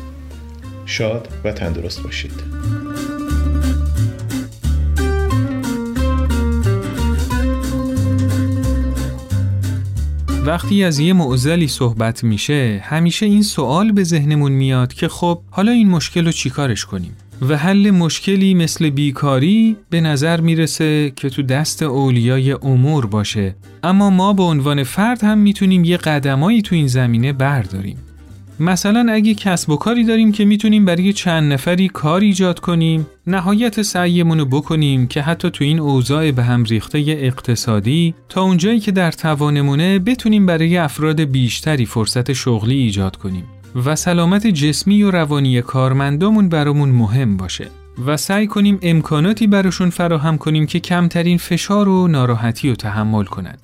شاد 0.86 1.28
و 1.44 1.52
تندرست 1.52 2.04
باشید. 2.04 2.44
وقتی 10.46 10.84
از 10.84 11.00
یه 11.00 11.14
معزلی 11.14 11.68
صحبت 11.68 12.24
میشه 12.24 12.82
همیشه 12.84 13.26
این 13.26 13.42
سوال 13.42 13.92
به 13.92 14.04
ذهنمون 14.04 14.52
میاد 14.52 14.94
که 14.94 15.08
خب 15.08 15.42
حالا 15.50 15.72
این 15.72 15.90
مشکل 15.90 16.26
رو 16.26 16.32
چیکارش 16.32 16.86
کنیم؟ 16.86 17.16
و 17.42 17.58
حل 17.58 17.92
مشکلی 17.92 18.54
مثل 18.54 18.90
بیکاری 18.90 19.76
به 19.90 20.02
نظر 20.02 20.42
می‌رسه 20.42 21.12
که 21.16 21.30
تو 21.30 21.42
دست 21.42 21.84
اولیای 21.84 22.52
امور 22.52 23.06
باشه. 23.06 23.56
اما 23.84 24.10
ما 24.10 24.34
به 24.34 24.44
عنوان 24.44 24.84
فرد 24.84 25.24
هم 25.24 25.38
می‌تونیم 25.38 25.84
یه 25.84 25.98
قدمایی 25.98 26.62
تو 26.62 26.76
این 26.76 26.88
زمینه 26.88 27.34
برداریم. 27.34 27.98
مثلا 28.60 29.06
اگه 29.12 29.34
کسب 29.34 29.70
و 29.70 29.76
کاری 29.76 30.04
داریم 30.04 30.32
که 30.32 30.46
می‌تونیم 30.46 30.86
برای 30.86 31.14
چند 31.14 31.54
نفری 31.54 31.88
کار 31.88 32.22
ایجاد 32.22 32.60
کنیم 32.60 33.08
نهایت 33.28 33.82
سعیمونو 33.82 34.46
بکنیم 34.46 35.08
که 35.08 35.22
حتی 35.22 35.50
تو 35.50 35.64
این 35.64 35.80
اوضاع 35.80 36.32
به 36.32 36.44
هم 36.44 36.64
ریخته 36.64 37.04
اقتصادی 37.08 38.16
تا 38.30 38.42
اونجایی 38.42 38.80
که 38.80 38.92
در 38.92 39.12
توانمونه 39.12 40.00
بتونیم 40.00 40.46
برای 40.46 40.78
افراد 40.78 41.22
بیشتری 41.22 41.86
فرصت 41.86 42.34
شغلی 42.34 42.76
ایجاد 42.76 43.16
کنیم. 43.16 43.44
و 43.86 43.96
سلامت 43.96 44.48
جسمی 44.48 45.04
و 45.04 45.12
روانی 45.12 45.62
کارمندامون 45.62 46.50
برامون 46.50 46.90
مهم 46.90 47.38
باشه 47.38 47.68
و 48.06 48.18
سعی 48.18 48.48
کنیم 48.48 48.80
امکاناتی 48.82 49.48
براشون 49.48 49.90
فراهم 49.90 50.38
کنیم 50.38 50.66
که 50.66 50.80
کمترین 50.80 51.38
فشار 51.38 51.90
و 51.90 52.08
ناراحتی 52.08 52.70
رو 52.70 52.76
تحمل 52.76 53.24
کنند. 53.24 53.60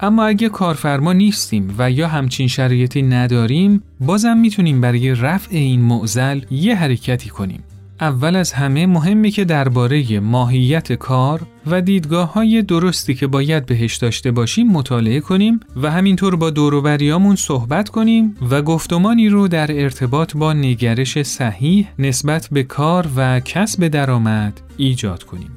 اما 0.00 0.24
اگه 0.24 0.48
کارفرما 0.48 1.12
نیستیم 1.12 1.74
و 1.78 1.90
یا 1.90 2.08
همچین 2.08 2.48
شرایطی 2.48 3.02
نداریم 3.02 3.82
بازم 4.00 4.36
می‌تونیم 4.36 4.80
برای 4.80 5.14
رفع 5.14 5.56
این 5.56 5.80
معزل 5.80 6.40
یه 6.50 6.76
حرکتی 6.76 7.28
کنیم 7.28 7.62
اول 8.00 8.36
از 8.36 8.52
همه 8.52 8.86
مهمه 8.86 9.30
که 9.30 9.44
درباره 9.44 10.20
ماهیت 10.20 10.92
کار 10.92 11.40
و 11.66 11.80
دیدگاه 11.80 12.32
های 12.32 12.62
درستی 12.62 13.14
که 13.14 13.26
باید 13.26 13.66
بهش 13.66 13.96
داشته 13.96 14.30
باشیم 14.30 14.66
مطالعه 14.66 15.20
کنیم 15.20 15.60
و 15.76 15.90
همینطور 15.90 16.36
با 16.36 16.50
دوروبریامون 16.50 17.36
صحبت 17.36 17.88
کنیم 17.88 18.36
و 18.50 18.62
گفتمانی 18.62 19.28
رو 19.28 19.48
در 19.48 19.82
ارتباط 19.82 20.36
با 20.36 20.52
نگرش 20.52 21.22
صحیح 21.22 21.88
نسبت 21.98 22.48
به 22.52 22.62
کار 22.62 23.08
و 23.16 23.40
کسب 23.40 23.88
درآمد 23.88 24.60
ایجاد 24.76 25.22
کنیم. 25.22 25.50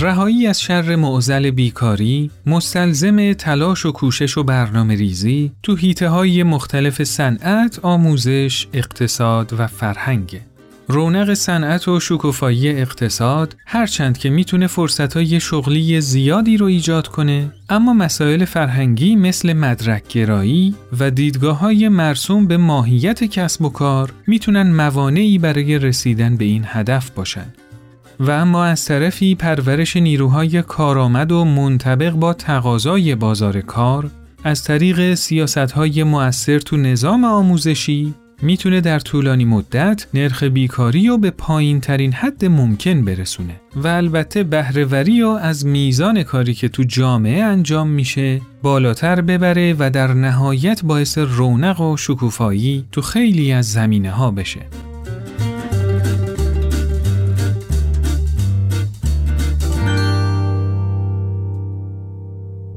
رهایی 0.00 0.46
از 0.46 0.60
شر 0.60 0.96
معزل 0.96 1.50
بیکاری 1.50 2.30
مستلزم 2.46 3.32
تلاش 3.32 3.86
و 3.86 3.92
کوشش 3.92 4.38
و 4.38 4.42
برنامه 4.42 4.94
ریزی 4.94 5.52
تو 5.62 5.76
حیطه 5.76 6.08
های 6.08 6.42
مختلف 6.42 7.02
صنعت، 7.02 7.78
آموزش، 7.82 8.66
اقتصاد 8.72 9.52
و 9.58 9.66
فرهنگ. 9.66 10.40
رونق 10.88 11.34
صنعت 11.34 11.88
و 11.88 12.00
شکوفایی 12.00 12.68
اقتصاد 12.68 13.56
هرچند 13.66 14.18
که 14.18 14.30
می‌تونه 14.30 14.66
فرصتهای 14.66 15.40
شغلی 15.40 16.00
زیادی 16.00 16.56
رو 16.56 16.66
ایجاد 16.66 17.08
کنه 17.08 17.52
اما 17.68 17.92
مسائل 17.92 18.44
فرهنگی 18.44 19.16
مثل 19.16 19.52
مدرک 19.52 20.08
گرایی 20.08 20.74
و 20.98 21.10
دیدگاه 21.10 21.58
های 21.58 21.88
مرسوم 21.88 22.46
به 22.46 22.56
ماهیت 22.56 23.24
کسب 23.24 23.62
و 23.62 23.68
کار 23.68 24.12
می‌تونن 24.26 24.72
موانعی 24.72 25.38
برای 25.38 25.78
رسیدن 25.78 26.36
به 26.36 26.44
این 26.44 26.64
هدف 26.66 27.10
باشن 27.10 27.46
و 28.20 28.30
اما 28.30 28.64
از 28.64 28.84
طرفی 28.84 29.34
پرورش 29.34 29.96
نیروهای 29.96 30.62
کارآمد 30.62 31.32
و 31.32 31.44
منطبق 31.44 32.10
با 32.10 32.32
تقاضای 32.32 33.14
بازار 33.14 33.60
کار 33.60 34.10
از 34.44 34.64
طریق 34.64 35.14
سیاستهای 35.14 36.02
مؤثر 36.02 36.58
تو 36.58 36.76
نظام 36.76 37.24
آموزشی 37.24 38.14
می‌تونه 38.42 38.80
در 38.80 38.98
طولانی 38.98 39.44
مدت 39.44 40.06
نرخ 40.14 40.42
بیکاری 40.42 41.06
رو 41.06 41.18
به 41.18 41.30
پایین 41.30 41.80
ترین 41.80 42.12
حد 42.12 42.44
ممکن 42.44 43.04
برسونه 43.04 43.60
و 43.76 43.86
البته 43.88 44.42
بهرهوری 44.42 45.20
رو 45.20 45.28
از 45.28 45.66
میزان 45.66 46.22
کاری 46.22 46.54
که 46.54 46.68
تو 46.68 46.82
جامعه 46.82 47.42
انجام 47.42 47.88
میشه 47.88 48.40
بالاتر 48.62 49.20
ببره 49.20 49.74
و 49.78 49.90
در 49.90 50.14
نهایت 50.14 50.84
باعث 50.84 51.18
رونق 51.18 51.80
و 51.80 51.96
شکوفایی 51.96 52.84
تو 52.92 53.00
خیلی 53.02 53.52
از 53.52 53.72
زمینه 53.72 54.10
ها 54.10 54.30
بشه. 54.30 54.60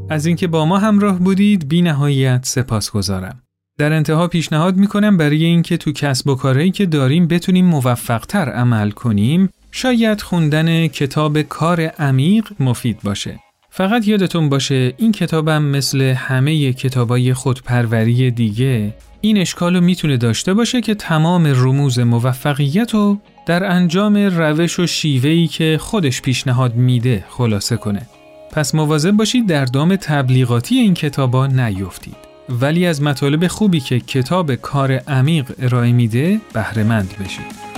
از 0.09 0.25
اینکه 0.25 0.47
با 0.47 0.65
ما 0.65 0.77
همراه 0.77 1.19
بودید 1.19 1.69
بی 1.69 1.81
نهایت 1.81 2.39
سپاس 2.43 2.91
گذارم. 2.91 3.41
در 3.77 3.93
انتها 3.93 4.27
پیشنهاد 4.27 4.77
می‌کنم 4.77 5.17
برای 5.17 5.45
اینکه 5.45 5.77
تو 5.77 5.91
کسب 5.91 6.29
و 6.29 6.35
کارهایی 6.35 6.71
که 6.71 6.85
داریم 6.85 7.27
بتونیم 7.27 7.65
موفقتر 7.65 8.49
عمل 8.49 8.91
کنیم 8.91 9.49
شاید 9.71 10.21
خوندن 10.21 10.87
کتاب 10.87 11.41
کار 11.41 11.81
عمیق 11.81 12.45
مفید 12.59 12.99
باشه. 13.03 13.39
فقط 13.69 14.07
یادتون 14.07 14.49
باشه 14.49 14.93
این 14.97 15.11
کتابم 15.11 15.61
مثل 15.63 16.01
همه 16.01 16.73
کتابای 16.73 17.33
خودپروری 17.33 18.31
دیگه 18.31 18.93
این 19.21 19.37
اشکال 19.37 19.79
می‌تونه 19.79 20.17
داشته 20.17 20.53
باشه 20.53 20.81
که 20.81 20.95
تمام 20.95 21.47
رموز 21.47 21.99
موفقیت 21.99 22.93
رو 22.93 23.17
در 23.45 23.71
انجام 23.71 24.17
روش 24.17 24.79
و 24.79 24.87
شیوهی 24.87 25.47
که 25.47 25.77
خودش 25.81 26.21
پیشنهاد 26.21 26.75
میده 26.75 27.25
خلاصه 27.29 27.77
کنه. 27.77 28.07
پس 28.51 28.75
مواظب 28.75 29.11
باشید 29.11 29.47
در 29.47 29.65
دام 29.65 29.95
تبلیغاتی 29.95 30.75
این 30.75 30.93
کتابا 30.93 31.47
نیفتید. 31.47 32.15
ولی 32.49 32.85
از 32.85 33.01
مطالب 33.01 33.47
خوبی 33.47 33.79
که 33.79 33.99
کتاب 33.99 34.55
کار 34.55 34.91
عمیق 34.91 35.51
ارائه 35.59 35.91
میده 35.91 36.41
بهره 36.53 36.83
مند 36.83 37.15
بشید. 37.19 37.69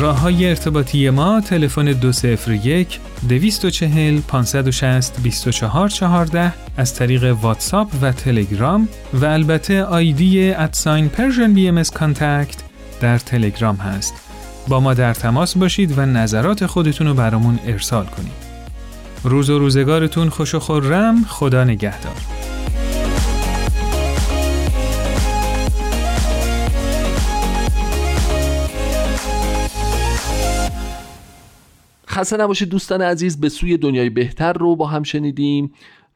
راه 0.00 0.20
های 0.20 0.48
ارتباطی 0.48 1.10
ما 1.10 1.40
تلفن 1.40 1.84
201 1.84 3.00
240 3.28 4.20
560 4.20 5.22
2414 5.22 6.52
از 6.76 6.94
طریق 6.94 7.36
واتساپ 7.42 7.88
و 8.02 8.12
تلگرام 8.12 8.88
و 9.14 9.24
البته 9.24 9.84
آیدی 9.84 10.50
at 10.50 11.08
sign 11.08 11.52
Persian 11.52 11.68
BMS 11.68 11.82
در 13.00 13.18
تلگرام 13.18 13.76
هست. 13.76 14.25
با 14.68 14.80
ما 14.80 14.94
در 14.94 15.14
تماس 15.14 15.56
باشید 15.56 15.98
و 15.98 16.06
نظرات 16.06 16.66
خودتون 16.66 17.06
رو 17.06 17.14
برامون 17.14 17.58
ارسال 17.66 18.06
کنید. 18.06 18.46
روز 19.24 19.50
و 19.50 19.58
روزگارتون 19.58 20.28
خوش 20.28 20.54
و 20.54 20.58
خورم 20.58 21.24
خدا 21.24 21.64
نگهدار. 21.64 22.16
خسته 32.08 32.36
نباشید 32.36 32.68
دوستان 32.68 33.02
عزیز 33.02 33.40
به 33.40 33.48
سوی 33.48 33.76
دنیای 33.76 34.10
بهتر 34.10 34.52
رو 34.52 34.76
با 34.76 34.86
هم 34.86 35.02
شنیدیم 35.02 35.72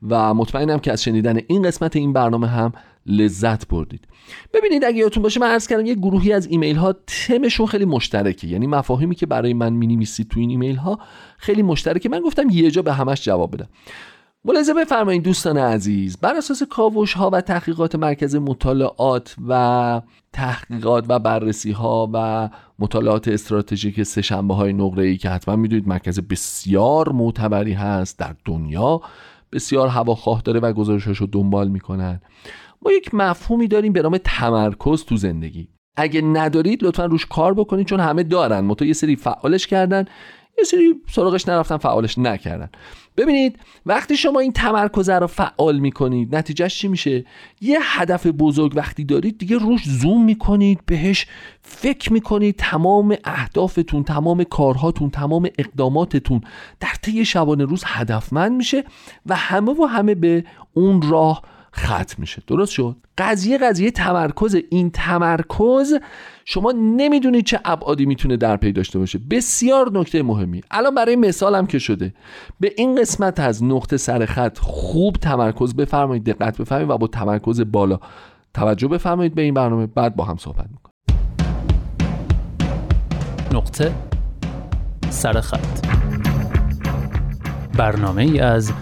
و 0.08 0.34
مطمئنم 0.34 0.78
که 0.78 0.92
از 0.92 1.02
شنیدن 1.02 1.40
این 1.46 1.62
قسمت 1.62 1.96
این 1.96 2.12
برنامه 2.12 2.48
هم 2.48 2.72
لذت 3.06 3.68
بردید. 3.68 4.08
ببینید 4.54 4.84
اگه 4.84 4.96
یادتون 4.96 5.22
باشه 5.22 5.40
من 5.40 5.46
عرض 5.46 5.66
کردم 5.66 5.86
یه 5.86 5.94
گروهی 5.94 6.32
از 6.32 6.46
ایمیل 6.46 6.76
ها 6.76 6.94
تمشون 7.06 7.66
خیلی 7.66 7.84
مشترکه. 7.84 8.46
یعنی 8.46 8.66
مفاهیمی 8.66 9.14
که 9.14 9.26
برای 9.26 9.54
من 9.54 9.72
می‌نویسید 9.72 10.28
تو 10.28 10.40
این 10.40 10.50
ایمیل 10.50 10.76
ها 10.76 10.98
خیلی 11.38 11.62
مشترکه. 11.62 12.08
من 12.08 12.20
گفتم 12.20 12.50
یه 12.50 12.70
جا 12.70 12.82
به 12.82 12.92
همش 12.92 13.24
جواب 13.24 13.54
بدم. 13.54 13.68
ملاحظه 14.44 14.74
بفرمایید 14.74 15.22
دوستان 15.22 15.58
عزیز. 15.58 16.16
بر 16.16 16.34
اساس 16.34 16.62
کاوش 16.62 17.12
ها 17.12 17.30
و 17.32 17.40
تحقیقات 17.40 17.94
مرکز 17.94 18.36
مطالعات 18.36 19.36
و 19.48 20.02
تحقیقات 20.32 21.04
و 21.08 21.18
بررسی 21.18 21.70
ها 21.70 22.10
و 22.12 22.48
مطالعات 22.78 23.28
استراتژیک 23.28 24.02
سهشنبه 24.02 24.54
های 24.54 24.72
نقره 24.72 25.04
ای 25.04 25.16
که 25.16 25.30
حتما 25.30 25.56
می‌دونید 25.56 25.88
مرکز 25.88 26.20
بسیار 26.20 27.12
معتبری 27.12 27.72
هست 27.72 28.18
در 28.18 28.34
دنیا 28.44 29.00
بسیار 29.52 29.88
هواخواه 29.88 30.42
داره 30.42 30.60
و 30.60 30.72
گزارشاشو 30.72 31.28
دنبال 31.32 31.68
می‌کنن. 31.68 32.20
ما 32.84 32.92
یک 32.92 33.14
مفهومی 33.14 33.68
داریم 33.68 33.92
به 33.92 34.02
نام 34.02 34.18
تمرکز 34.24 35.04
تو 35.04 35.16
زندگی. 35.16 35.68
اگه 35.96 36.20
ندارید 36.20 36.84
لطفا 36.84 37.04
روش 37.04 37.26
کار 37.26 37.54
بکنید 37.54 37.86
چون 37.86 38.00
همه 38.00 38.22
دارن. 38.22 38.60
متو 38.60 38.84
یه 38.84 38.92
سری 38.92 39.16
فعالش 39.16 39.66
کردن 39.66 40.04
یه 40.58 40.64
سری 40.64 40.94
سراغش 41.08 41.48
نرفتن 41.48 41.76
فعالش 41.76 42.18
نکردن. 42.18 42.70
ببینید 43.16 43.58
وقتی 43.86 44.16
شما 44.16 44.40
این 44.40 44.52
تمرکز 44.52 45.08
رو 45.10 45.26
فعال 45.26 45.78
می‌کنید 45.78 46.36
نتیجهش 46.36 46.78
چی 46.78 46.88
میشه؟ 46.88 47.24
یه 47.60 47.78
هدف 47.82 48.26
بزرگ 48.26 48.72
وقتی 48.76 49.04
دارید 49.04 49.38
دیگه 49.38 49.58
روش 49.58 49.84
زوم 49.84 50.24
می‌کنید 50.24 50.80
بهش 50.86 51.26
فکر 51.62 52.12
می‌کنید 52.12 52.56
تمام 52.58 53.16
اهدافتون 53.24 54.04
تمام 54.04 54.44
کارهاتون 54.44 55.10
تمام 55.10 55.48
اقداماتتون 55.58 56.40
در 56.80 56.94
طی 57.02 57.24
شبانه 57.24 57.64
روز 57.64 57.82
هدفمند 57.86 58.52
میشه 58.52 58.84
و 59.26 59.36
همه 59.36 59.72
و 59.72 59.84
همه 59.84 60.14
به 60.14 60.44
اون 60.74 61.02
راه 61.02 61.42
ختم 61.76 62.14
میشه. 62.18 62.42
درست 62.46 62.72
شد؟ 62.72 62.96
قضیه 63.18 63.58
قضیه 63.58 63.90
تمرکز. 63.90 64.56
این 64.70 64.90
تمرکز 64.90 65.94
شما 66.44 66.72
نمی‌دونید 66.72 67.44
چه 67.44 67.60
ابعادی 67.64 68.06
می‌تونه 68.06 68.36
در 68.36 68.56
پی 68.56 68.72
داشته 68.72 68.98
باشه. 68.98 69.20
بسیار 69.30 69.90
نکته 69.92 70.22
مهمی. 70.22 70.60
الان 70.70 70.94
برای 70.94 71.16
مثالم 71.16 71.66
که 71.66 71.78
شده. 71.78 72.14
به 72.60 72.72
این 72.76 73.00
قسمت 73.00 73.40
از 73.40 73.64
نقطه 73.64 73.96
سر 73.96 74.26
خط 74.26 74.58
خوب 74.58 75.16
تمرکز 75.16 75.74
بفرمایید 75.74 76.24
دقت 76.24 76.58
بفرمایید 76.58 76.90
و 76.90 76.98
با 76.98 77.06
تمرکز 77.06 77.60
بالا 77.60 78.00
توجه 78.54 78.88
بفرمایید 78.88 79.34
به 79.34 79.42
این 79.42 79.54
برنامه. 79.54 79.86
بعد 79.86 80.16
با 80.16 80.24
هم 80.24 80.36
صحبت 80.36 80.66
می‌کنیم. 80.70 80.96
نقطه 83.52 83.94
سر 85.10 85.40
خط. 85.40 85.86
برنامه 87.76 88.22
ای 88.22 88.40
از 88.40 88.72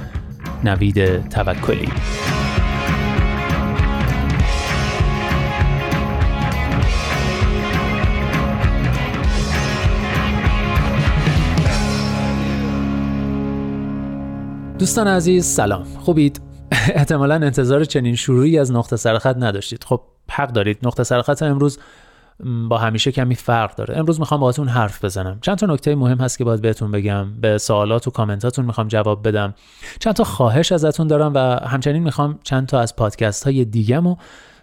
نوید 0.64 1.28
توکلی. 1.28 1.88
دوستان 14.78 15.08
عزیز 15.08 15.46
سلام. 15.46 15.84
خوبید؟ 15.84 16.40
احتمالا 16.72 17.34
انتظار 17.34 17.84
چنین 17.84 18.14
شروعی 18.14 18.58
از 18.58 18.72
نقطه 18.72 18.96
سرخط 18.96 19.36
نداشتید. 19.38 19.84
خب 19.84 20.00
حق 20.30 20.52
دارید. 20.52 20.78
نقطه 20.82 21.04
سرخط 21.04 21.42
امروز 21.42 21.78
با 22.68 22.78
همیشه 22.78 23.12
کمی 23.12 23.34
فرق 23.34 23.74
داره. 23.74 23.96
امروز 23.98 24.20
می‌خوام 24.20 24.40
باهاتون 24.40 24.68
حرف 24.68 25.04
بزنم. 25.04 25.38
چند 25.42 25.58
تا 25.58 25.66
نکته 25.66 25.94
مهم 25.94 26.18
هست 26.18 26.38
که 26.38 26.44
باید 26.44 26.62
بهتون 26.62 26.90
بگم. 26.90 27.40
به 27.40 27.58
سوالات 27.58 28.08
و 28.08 28.10
کامنتاتون 28.10 28.64
می‌خوام 28.64 28.88
جواب 28.88 29.28
بدم. 29.28 29.54
چند 30.00 30.14
تا 30.14 30.24
خواهش 30.24 30.72
ازتون 30.72 31.06
دارم 31.06 31.32
و 31.34 31.38
همچنین 31.68 32.02
می‌خوام 32.02 32.38
چند 32.42 32.66
تا 32.66 32.80
از 32.80 32.96
پادکست 32.96 33.44
های 33.44 33.64
دیگم 33.64 34.16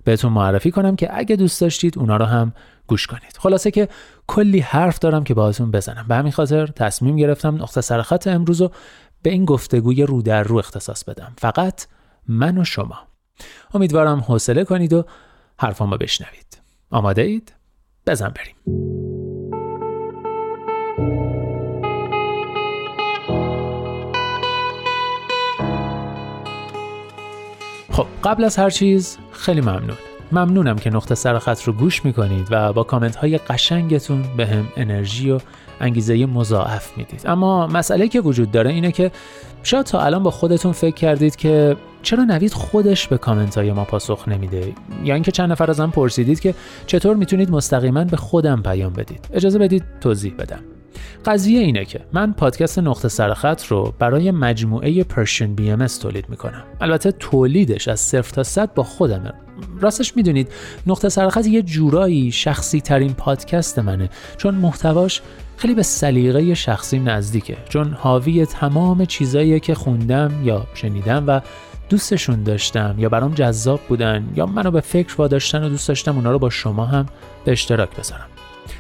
بهتون 0.04 0.32
معرفی 0.32 0.72
کنم 0.72 0.96
که 0.96 1.10
اگه 1.12 1.36
دوست 1.36 1.62
داشتید 1.62 2.00
اونا 2.00 2.18
رو 2.18 2.26
هم 2.26 2.54
گوش 2.88 3.08
کنید. 3.08 3.38
خلاصه 3.40 3.72
که 3.72 3.88
کلی 4.28 4.60
حرف 4.60 5.00
دارم 5.00 5.24
که 5.24 5.34
باهاتون 5.34 5.72
بزنم. 5.72 6.06
به 6.08 6.16
همین 6.16 6.32
خاطر 6.32 6.68
تصمیم 6.68 7.16
گرفتم 7.16 7.56
نقطه 7.56 7.82
سرخط 7.82 8.28
امروز 8.28 8.62
رو 8.62 8.72
به 9.26 9.32
این 9.32 9.46
گفتگوی 9.46 10.04
رو 10.04 10.22
در 10.22 10.44
رو 10.44 10.58
اختصاص 10.58 11.04
بدم. 11.04 11.34
فقط 11.38 11.88
من 12.28 12.58
و 12.58 12.64
شما. 12.64 13.00
امیدوارم 13.74 14.20
حوصله 14.20 14.64
کنید 14.64 14.94
و 14.94 15.06
حرفامو 15.60 15.98
بشنوید. 15.98 16.62
آماده 16.92 17.22
اید؟ 17.22 17.54
بزن 18.08 18.30
بریم. 18.30 18.56
خب 27.92 28.08
قبل 28.24 28.44
از 28.44 28.56
هر 28.56 28.70
چیز 28.70 29.18
خیلی 29.32 29.62
ممنون. 29.62 29.98
ممنونم 30.32 30.76
که 30.76 30.90
نقطه 30.90 31.16
سرخط 31.16 31.64
رو 31.64 31.74
گوش 31.74 32.06
می‌کنید 32.06 32.48
و 32.52 32.74
با 32.74 32.84
کامنت 32.84 33.16
های 33.16 33.38
قشنگتون 33.38 34.24
به 34.38 34.48
هم 34.48 34.68
انرژی 34.76 35.32
و 35.32 35.40
انگیزه 35.80 36.26
مضاعف 36.26 36.98
می‌دید. 36.98 37.22
اما 37.26 37.68
مسئله 37.68 38.08
که 38.08 38.22
وجود 38.22 38.52
داره 38.52 38.72
اینه 38.72 38.92
که 38.92 39.12
شاید 39.64 39.86
تا 39.86 40.02
الان 40.02 40.24
با 40.24 40.32
خودتون 40.32 40.72
فکر 40.72 40.96
کردید 40.96 41.36
که 41.36 41.78
چرا 42.02 42.24
نوید 42.24 42.54
خودش 42.54 43.08
به 43.08 43.18
کامنت 43.18 43.58
های 43.58 43.72
ما 43.72 43.84
پاسخ 43.84 44.28
نمیده؟ 44.28 44.74
یا 45.04 45.14
اینکه 45.14 45.32
چند 45.32 45.52
نفر 45.52 45.70
ازم 45.70 45.90
پرسیدید 45.90 46.40
که 46.40 46.56
چطور 46.88 47.16
می‌تونید 47.16 47.52
مستقیما 47.52 48.04
به 48.04 48.18
خودم 48.18 48.62
پیام 48.62 48.94
بدید؟ 48.94 49.28
اجازه 49.34 49.60
بدید 49.60 49.84
توضیح 50.02 50.34
بدم. 50.40 50.60
قضیه 51.26 51.60
اینه 51.60 51.86
که 51.86 52.00
من 52.14 52.34
پادکست 52.34 52.80
نقطه 52.80 53.08
سرخط 53.08 53.66
رو 53.66 53.94
برای 54.00 54.32
مجموعه 54.32 55.04
پرشن 55.04 55.56
بی 55.56 55.72
ام 55.72 55.88
تولید 55.88 56.30
می‌کنم. 56.30 56.64
البته 56.82 57.12
تولیدش 57.12 57.88
از 57.88 58.00
صفر 58.00 58.34
تا 58.34 58.44
صد 58.44 58.74
با 58.74 58.84
خودمه. 58.84 59.34
راستش 59.82 60.18
می‌دونید 60.18 60.48
نقطه 60.88 61.10
سرخط 61.10 61.48
یه 61.48 61.62
جورایی 61.62 62.32
شخصی 62.32 62.82
ترین 62.82 63.14
پادکست 63.14 63.80
منه 63.80 64.10
چون 64.38 64.56
محتواش 64.56 65.22
خیلی 65.58 65.76
به 65.76 65.84
سلیقه 65.84 66.54
شخصیم 66.54 67.10
نزدیکه 67.10 67.58
چون 67.70 67.92
حاوی 68.00 68.46
تمام 68.46 69.06
چیزایی 69.06 69.60
که 69.60 69.76
خوندم 69.76 70.32
یا 70.44 70.68
شنیدم 70.74 71.24
و 71.28 71.42
دوستشون 71.90 72.44
داشتم 72.44 72.96
یا 72.98 73.10
برام 73.10 73.34
جذاب 73.34 73.80
بودن 73.90 74.30
یا 74.36 74.46
منو 74.46 74.72
به 74.72 74.82
فکر 74.82 75.16
واداشتن 75.18 75.64
و 75.64 75.70
دوست 75.70 75.88
داشتم 75.88 76.16
اونا 76.16 76.32
رو 76.32 76.40
با 76.40 76.50
شما 76.50 76.86
هم 76.86 77.06
به 77.46 77.52
اشتراک 77.52 77.98
بذارم. 77.98 78.26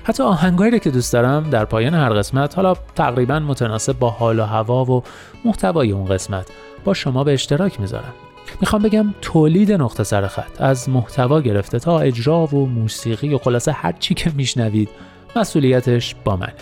حتی 0.04 0.24
آهنگایی 0.24 0.80
که 0.80 0.92
دوست 0.92 1.14
دارم 1.14 1.50
در 1.50 1.66
پایان 1.66 1.94
هر 1.94 2.10
قسمت 2.10 2.56
حالا 2.56 2.74
تقریبا 2.96 3.40
متناسب 3.40 4.00
با 4.00 4.10
حال 4.10 4.40
و 4.40 4.44
هوا 4.44 4.86
و 4.86 5.04
محتوای 5.46 5.92
اون 5.92 6.06
قسمت 6.06 6.48
با 6.84 6.94
شما 6.94 7.24
به 7.24 7.34
اشتراک 7.34 7.80
می‌ذارم. 7.80 8.14
می‌خوام 8.62 8.82
بگم 8.82 9.14
تولید 9.22 9.72
نقطه 9.72 10.04
سر 10.04 10.28
خط 10.28 10.62
از 10.62 10.90
محتوا 10.90 11.42
گرفته 11.42 11.80
تا 11.80 12.00
اجرا 12.00 12.46
و 12.46 12.68
موسیقی 12.68 13.34
و 13.34 13.38
خلاصه 13.38 13.72
هر 13.72 13.92
چی 13.92 14.14
که 14.14 14.32
میشنوید. 14.36 14.90
مسئولیتش 15.36 16.16
با 16.24 16.36
منه 16.36 16.54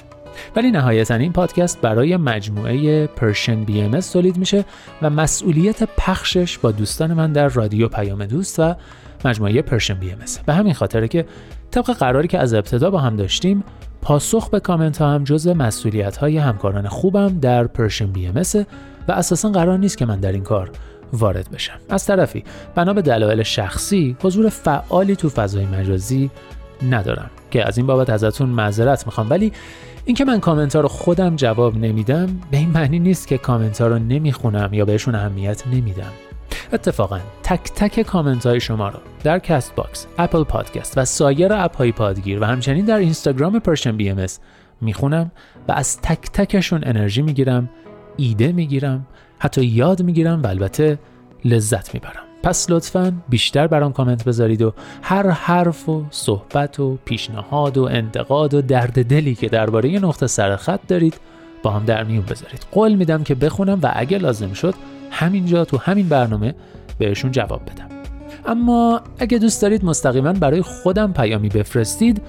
ولی 0.55 0.71
نهایتا 0.71 1.15
این 1.15 1.33
پادکست 1.33 1.81
برای 1.81 2.17
مجموعه 2.17 3.07
Persian 3.07 3.63
BMS 3.63 3.99
تولید 3.99 4.37
میشه 4.37 4.65
و 5.01 5.09
مسئولیت 5.09 5.83
پخشش 5.97 6.57
با 6.57 6.71
دوستان 6.71 7.13
من 7.13 7.31
در 7.31 7.47
رادیو 7.47 7.87
پیام 7.87 8.25
دوست 8.25 8.59
و 8.59 8.75
مجموعه 9.25 9.61
Persian 9.61 9.93
BMS 9.93 10.17
به 10.45 10.53
همین 10.53 10.73
خاطره 10.73 11.07
که 11.07 11.25
طبق 11.71 11.91
قراری 11.91 12.27
که 12.27 12.39
از 12.39 12.53
ابتدا 12.53 12.91
با 12.91 12.99
هم 12.99 13.15
داشتیم 13.15 13.63
پاسخ 14.01 14.49
به 14.49 14.59
کامنت 14.59 14.97
ها 14.97 15.11
هم 15.11 15.23
جز 15.23 15.47
مسئولیت 15.47 16.17
های 16.17 16.37
همکاران 16.37 16.87
خوبم 16.87 17.39
در 17.39 17.67
Persian 17.67 18.11
BMS 18.11 18.41
و 19.07 19.11
اساسا 19.11 19.49
قرار 19.49 19.77
نیست 19.77 19.97
که 19.97 20.05
من 20.05 20.19
در 20.19 20.31
این 20.31 20.43
کار 20.43 20.71
وارد 21.13 21.51
بشم. 21.51 21.79
از 21.89 22.05
طرفی 22.05 22.43
بنا 22.75 22.93
به 22.93 23.01
دلایل 23.01 23.43
شخصی 23.43 24.17
حضور 24.21 24.49
فعالی 24.49 25.15
تو 25.15 25.29
فضای 25.29 25.65
مجازی 25.65 26.31
ندارم 26.89 27.29
که 27.51 27.67
از 27.67 27.77
این 27.77 27.87
بابت 27.87 28.09
ازتون 28.09 28.49
معذرت 28.49 29.05
می‌خوام. 29.05 29.29
ولی 29.29 29.51
اینکه 30.05 30.25
من 30.25 30.39
کامنت 30.39 30.75
رو 30.75 30.87
خودم 30.87 31.35
جواب 31.35 31.77
نمیدم 31.77 32.27
به 32.51 32.57
این 32.57 32.69
معنی 32.69 32.99
نیست 32.99 33.27
که 33.27 33.37
کامنت 33.37 33.81
رو 33.81 33.99
نمی‌خونم 33.99 34.73
یا 34.73 34.85
بهشون 34.85 35.15
اهمیت 35.15 35.67
نمیدم. 35.67 36.11
اتفاقا 36.73 37.19
تک 37.43 37.71
تک 37.75 38.01
کامنت 38.01 38.45
های 38.45 38.59
شما 38.59 38.89
رو 38.89 38.99
در 39.23 39.39
Castbox، 39.39 40.07
Apple 40.17 40.43
Podcast 40.43 40.97
و 40.97 41.05
سایر 41.05 41.53
اپ 41.53 41.77
های 41.77 41.91
پادگیر 41.91 42.41
و 42.41 42.45
همچنین 42.45 42.85
در 42.85 42.97
اینستاگرام 42.97 43.59
Persian 43.59 43.97
BMS 43.97 44.25
می‌خونم 44.81 45.31
و 45.67 45.71
از 45.71 46.01
تک 46.01 46.31
تکشون 46.33 46.81
انرژی 46.83 47.21
می‌گیرم 47.21 47.69
ایده 48.17 48.51
می‌گیرم 48.51 49.07
حتی 49.39 49.65
یاد 49.65 50.01
می‌گیرم 50.01 50.41
و 50.43 50.47
البته 50.47 50.99
لذت 51.45 51.93
می‌برم. 51.93 52.23
پس 52.43 52.69
لطفا 52.69 53.13
بیشتر 53.29 53.67
برام 53.67 53.93
کامنت 53.93 54.23
بذارید 54.25 54.61
و 54.61 54.73
هر 55.01 55.29
حرف 55.29 55.89
و 55.89 56.03
صحبت 56.11 56.79
و 56.79 56.97
پیشنهاد 57.05 57.77
و 57.77 57.83
انتقاد 57.83 58.53
و 58.53 58.61
درد 58.61 59.05
دلی 59.05 59.35
که 59.35 59.49
درباره 59.49 59.99
نقطه 59.99 60.27
سرخط 60.27 60.79
دارید 60.87 61.19
با 61.63 61.71
هم 61.71 61.85
در 61.85 62.03
میون 62.03 62.25
بذارید. 62.25 62.65
قول 62.71 62.95
میدم 62.95 63.23
که 63.23 63.35
بخونم 63.35 63.79
و 63.83 63.91
اگه 63.95 64.17
لازم 64.17 64.53
شد 64.53 64.73
همینجا 65.11 65.65
تو 65.65 65.77
همین 65.77 66.09
برنامه 66.09 66.55
بهشون 66.97 67.31
جواب 67.31 67.61
بدم. 67.61 67.87
اما 68.45 69.01
اگه 69.19 69.37
دوست 69.37 69.61
دارید 69.61 69.85
مستقیما 69.85 70.33
برای 70.33 70.61
خودم 70.61 71.13
پیامی 71.13 71.49
بفرستید 71.49 72.21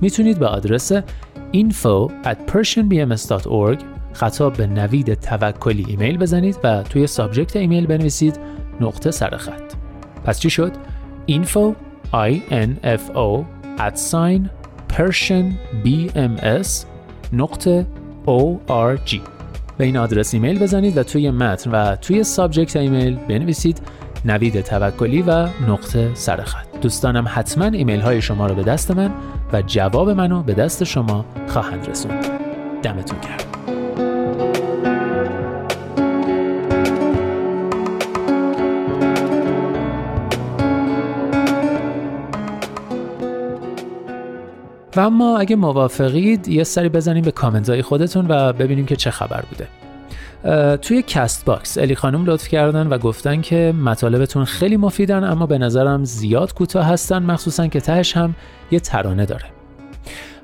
می‌تونید 0.00 0.38
به 0.38 0.46
آدرس 0.46 0.92
info 1.52 2.10
at 2.24 2.52
persianbms.org 2.52 3.78
خطاب 4.12 4.52
به 4.52 4.66
نوید 4.66 5.14
توکلی 5.14 5.84
ایمیل 5.88 6.18
بزنید 6.18 6.56
و 6.64 6.82
توی 6.82 7.06
subject 7.06 7.56
ایمیل 7.56 7.86
بنویسید 7.86 8.38
نقطه 8.80 9.10
سرخط 9.10 9.72
پس 10.24 10.40
چی 10.40 10.50
شد؟ 10.50 10.72
info 11.28 11.74
i 12.12 12.40
n 12.50 12.70
f 12.82 13.02
o 13.14 13.44
at 13.78 13.96
sign 14.10 14.48
persian 14.96 15.46
bms 15.84 16.68
نقطه 17.32 17.86
o 18.26 18.40
r 18.68 19.10
g. 19.10 19.20
به 19.78 19.84
این 19.84 19.96
آدرس 19.96 20.34
ایمیل 20.34 20.58
بزنید 20.58 20.98
و 20.98 21.02
توی 21.02 21.30
متن 21.30 21.70
و 21.70 21.96
توی 21.96 22.24
subject 22.24 22.76
ایمیل 22.76 23.14
بنویسید 23.14 23.80
نوید 24.24 24.60
توکلی 24.60 25.22
و 25.22 25.48
نقطه 25.68 26.10
سرخط 26.14 26.66
دوستانم 26.80 27.24
حتما 27.28 27.64
ایمیل 27.64 28.00
های 28.00 28.22
شما 28.22 28.46
رو 28.46 28.54
به 28.54 28.62
دست 28.62 28.90
من 28.90 29.10
و 29.52 29.62
جواب 29.62 30.10
منو 30.10 30.42
به 30.42 30.54
دست 30.54 30.84
شما 30.84 31.24
خواهند 31.48 31.88
رسوند. 31.88 32.24
دمتون 32.82 33.20
گرم 33.20 33.49
و 44.96 45.00
اما 45.00 45.38
اگه 45.38 45.56
موافقید 45.56 46.48
یه 46.48 46.64
سری 46.64 46.88
بزنیم 46.88 47.24
به 47.24 47.30
کامنت 47.30 47.68
های 47.68 47.82
خودتون 47.82 48.26
و 48.28 48.52
ببینیم 48.52 48.86
که 48.86 48.96
چه 48.96 49.10
خبر 49.10 49.44
بوده. 49.50 49.68
توی 50.76 51.02
Castbox 51.02 51.78
الی 51.78 51.94
خانم 51.94 52.24
لطف 52.24 52.48
کردن 52.48 52.86
و 52.86 52.98
گفتن 52.98 53.40
که 53.40 53.74
مطالبتون 53.84 54.44
خیلی 54.44 54.76
مفیدن 54.76 55.24
اما 55.24 55.46
به 55.46 55.58
نظرم 55.58 56.04
زیاد 56.04 56.54
کوتاه 56.54 56.86
هستن 56.86 57.22
مخصوصا 57.22 57.66
که 57.66 57.80
تهش 57.80 58.16
هم 58.16 58.34
یه 58.70 58.80
ترانه 58.80 59.26
داره. 59.26 59.44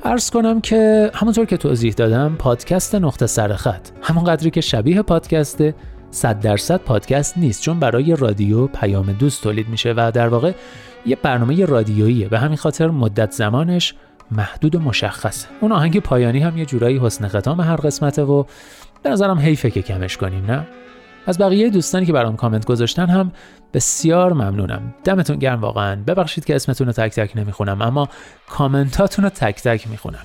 عرض 0.04 0.30
کنم 0.30 0.60
که 0.60 1.10
همونطور 1.14 1.44
که 1.44 1.56
توضیح 1.56 1.92
دادم 1.92 2.36
پادکست 2.38 2.94
نقطه 2.94 3.26
سرخط 3.26 3.88
همون 4.02 4.24
قدری 4.24 4.50
که 4.50 4.60
شبیه 4.60 5.02
پادکست 5.02 5.64
100 6.10 6.40
درصد 6.40 6.80
پادکست 6.80 7.38
نیست 7.38 7.62
چون 7.62 7.80
برای 7.80 8.16
رادیو 8.16 8.66
پیام 8.66 9.12
دوست 9.12 9.42
تولید 9.42 9.68
میشه 9.68 9.94
و 9.96 10.10
در 10.14 10.28
واقع 10.28 10.52
یه 11.06 11.16
برنامه 11.22 11.64
رادیوییه. 11.64 12.28
به 12.28 12.38
همین 12.38 12.56
خاطر 12.56 12.88
مدت 12.88 13.30
زمانش 13.30 13.94
محدود 14.30 14.74
و 14.74 14.80
مشخصه 14.80 15.48
اون 15.60 15.72
آهنگ 15.72 16.00
پایانی 16.00 16.38
هم 16.38 16.58
یه 16.58 16.66
جورایی 16.66 16.98
حسن 16.98 17.28
ختام 17.28 17.60
هر 17.60 17.76
قسمته 17.76 18.22
و 18.22 18.44
به 19.02 19.10
نظرم 19.10 19.38
حیفه 19.38 19.70
که 19.70 19.82
کمش 19.82 20.16
کنیم 20.16 20.50
نه؟ 20.50 20.66
از 21.26 21.38
بقیه 21.38 21.70
دوستانی 21.70 22.06
که 22.06 22.12
برام 22.12 22.36
کامنت 22.36 22.64
گذاشتن 22.64 23.06
هم 23.06 23.32
بسیار 23.74 24.32
ممنونم. 24.32 24.94
دمتون 25.04 25.36
گرم 25.36 25.60
واقعا. 25.60 25.96
ببخشید 26.06 26.44
که 26.44 26.56
اسمتون 26.56 26.86
رو 26.86 26.92
تک 26.92 27.14
تک 27.14 27.36
نمی‌خونم 27.36 27.82
اما 27.82 28.08
کامنتاتون 28.48 29.24
رو 29.24 29.30
تک 29.30 29.62
تک 29.62 29.88
می‌خونم. 29.88 30.22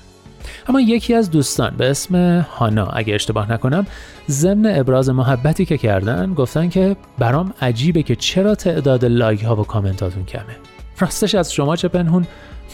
اما 0.68 0.80
یکی 0.80 1.14
از 1.14 1.30
دوستان 1.30 1.74
به 1.76 1.90
اسم 1.90 2.40
هانا 2.40 2.86
اگه 2.86 3.14
اشتباه 3.14 3.52
نکنم 3.52 3.86
ضمن 4.30 4.80
ابراز 4.80 5.08
محبتی 5.10 5.64
که 5.64 5.78
کردن 5.78 6.34
گفتن 6.34 6.68
که 6.68 6.96
برام 7.18 7.54
عجیبه 7.62 8.02
که 8.02 8.16
چرا 8.16 8.54
تعداد 8.54 9.04
لایک 9.04 9.42
ها 9.42 9.56
و 9.56 9.64
کامنتاتون 9.64 10.24
کمه. 10.24 10.56
راستش 10.98 11.34
از 11.34 11.52
شما 11.52 11.76
چه 11.76 11.88
پنهون؟ 11.88 12.26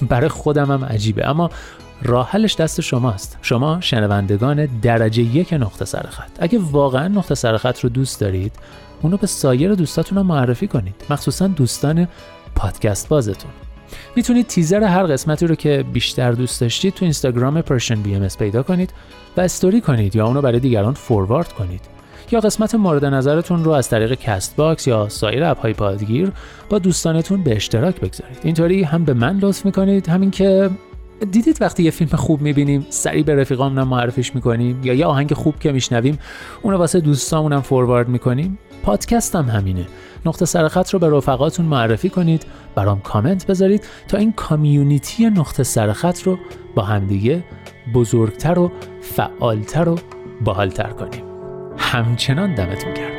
برای 0.09 0.29
خودم 0.29 0.71
هم 0.71 0.85
عجیبه. 0.85 1.29
اما 1.29 1.51
راه 2.03 2.31
حلش 2.31 2.57
دست 2.57 2.81
شماست. 2.81 3.39
شما 3.43 3.81
شنوندگان 3.81 4.67
درجه 4.67 5.23
یک 5.23 5.53
نقطه 5.53 5.85
سرخط. 5.85 6.31
اگه 6.39 6.59
واقعا 6.59 7.09
نقطه 7.09 7.35
سرخط 7.35 7.81
رو 7.81 7.89
دوست 7.89 8.21
دارید 8.21 8.53
اونو 9.03 9.17
به 9.17 9.27
سایر 9.27 9.75
دوستاتون 9.75 10.19
رو 10.19 10.25
معرفی 10.25 10.67
کنید. 10.67 10.95
مخصوصا 11.11 11.47
دوستان 11.47 12.09
پادکست 12.55 13.09
بازتون. 13.09 13.51
می‌تونید 14.17 14.47
تیزر 14.47 14.83
هر 14.85 15.07
قسمتی 15.07 15.47
رو 15.47 15.55
که 15.55 15.85
بیشتر 15.93 16.33
دوست 16.33 16.61
داشتید 16.61 16.95
تو 16.95 17.05
اینستاگرام 17.05 17.63
PersianBMS 17.63 18.29
پیدا 18.29 18.63
کنید 18.63 18.93
و 19.37 19.41
استوری 19.41 19.81
کنید 19.81 20.17
یا 20.17 20.27
اونو 20.27 20.43
برای 20.43 20.61
دیگران 20.61 20.95
forward 20.95 21.53
کنید. 21.53 21.98
یا 22.31 22.41
قسمت 22.41 22.75
مورد 22.75 23.05
نظرتون 23.05 23.65
رو 23.65 23.71
از 23.71 23.89
طریق 23.89 24.15
Castbox 24.15 24.87
یا 24.87 25.09
سایر 25.09 25.45
app 25.45 25.62
های 25.62 25.73
پادگیر 25.73 26.33
با 26.69 26.79
دوستانتون 26.79 27.43
به 27.43 27.57
اشتراک 27.57 28.01
بگذارید. 28.01 28.39
اینطوری 28.43 28.83
هم 28.83 29.05
به 29.05 29.15
من 29.15 29.39
لطف 29.39 29.65
می‌کنید 29.65 30.09
همین 30.09 30.31
که 30.31 30.71
دیدید 31.31 31.59
وقتی 31.61 31.83
یه 31.83 31.91
فیلم 31.91 32.11
خوب 32.11 32.41
می‌بینیم 32.41 32.87
سریع 32.91 33.23
به 33.23 33.35
رفیقامونم 33.35 33.89
معرفیش 33.89 34.35
می‌کنیم 34.35 34.81
یا 34.85 34.95
یه 34.95 35.07
آهنگ 35.07 35.35
خوب 35.35 35.59
که 35.59 35.73
میشنویم 35.73 36.19
اونو 36.63 36.77
واسه 36.77 37.01
دوستامونم 37.01 37.61
فوروارد 37.61 38.09
می‌کنیم. 38.09 38.59
پادکست 38.83 39.37
هم 39.37 39.45
همینه. 39.45 39.87
نقطه 40.27 40.45
سرخط 40.45 40.91
رو 40.91 40.99
به 40.99 41.11
رفقاتون 41.11 41.67
معرفی 41.67 42.09
کنید 42.09 42.47
برام 42.75 43.01
کامنت 43.01 43.47
بذارید 43.47 43.85
تا 44.09 44.19
این 44.19 44.33
کامیونیتی 44.33 45.27
نقطه 45.31 45.63
سرخط 45.63 46.23
رو 46.23 46.39
با 46.75 46.83
همدیگه 46.83 47.45
بزرگتر 47.95 48.59
و 48.59 48.73
فعالتر 49.01 49.89
و 49.89 49.99
باحالتر 50.45 50.91
کنیم. 50.91 51.28
همچنان 51.79 52.55
دمتون 52.55 52.95
گرم. 52.95 53.19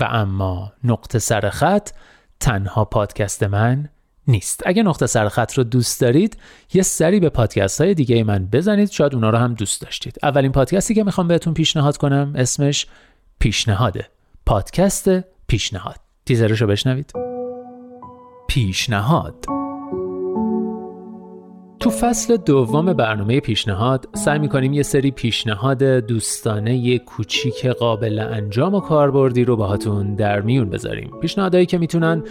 و 0.00 0.04
اما 0.04 0.72
نقطه 0.84 1.18
سرخط 1.18 1.90
تنها 2.40 2.84
پادکست 2.84 3.42
من 3.42 3.88
نیست. 4.28 4.62
اگه 4.66 4.82
نقطه 4.82 5.06
سرخط 5.06 5.52
رو 5.52 5.64
دوست 5.64 6.00
دارید 6.00 6.38
یه 6.72 6.82
سری 6.82 7.20
به 7.20 7.28
پادکست 7.28 7.80
های 7.80 7.94
دیگه 7.94 8.24
من 8.24 8.46
بزنید. 8.46 8.90
شاید 8.90 9.14
اونا 9.14 9.30
رو 9.30 9.38
هم 9.38 9.54
دوست 9.54 9.82
داشتید. 9.82 10.18
اولین 10.22 10.52
پادکستی 10.52 10.94
که 10.94 11.04
می‌خوام 11.04 11.28
بهتون 11.28 11.54
پیشنهاد 11.54 11.96
کنم 11.96 12.32
اسمش 12.36 12.86
پیشنهاده 13.38 14.08
پادکست 14.46 15.20
پیشنهاد. 15.46 15.96
تیزرش 16.26 16.60
رو 16.60 16.66
بشنوید. 16.66 17.27
پیشنهاد. 18.50 19.44
تو 21.80 21.90
فصل 21.90 22.36
دوم 22.36 22.92
برنامه 22.92 23.40
پیشنهاد 23.40 24.08
سعی 24.14 24.38
می‌کنیم 24.38 24.72
یه 24.72 24.82
سری 24.82 25.10
پیشنهاد 25.10 25.82
دوستانه 25.82 26.98
کوچیک 26.98 27.66
قابل 27.66 28.18
انجام 28.18 28.74
و 28.74 28.80
کاربردی 28.80 29.44
رو 29.44 29.56
باهاتون 29.56 30.14
در 30.14 30.40
میون 30.40 30.70
بذاریم. 30.70 31.10
پیشنهادهایی 31.20 31.66
که 31.66 31.78
می‌تونن 31.78 32.22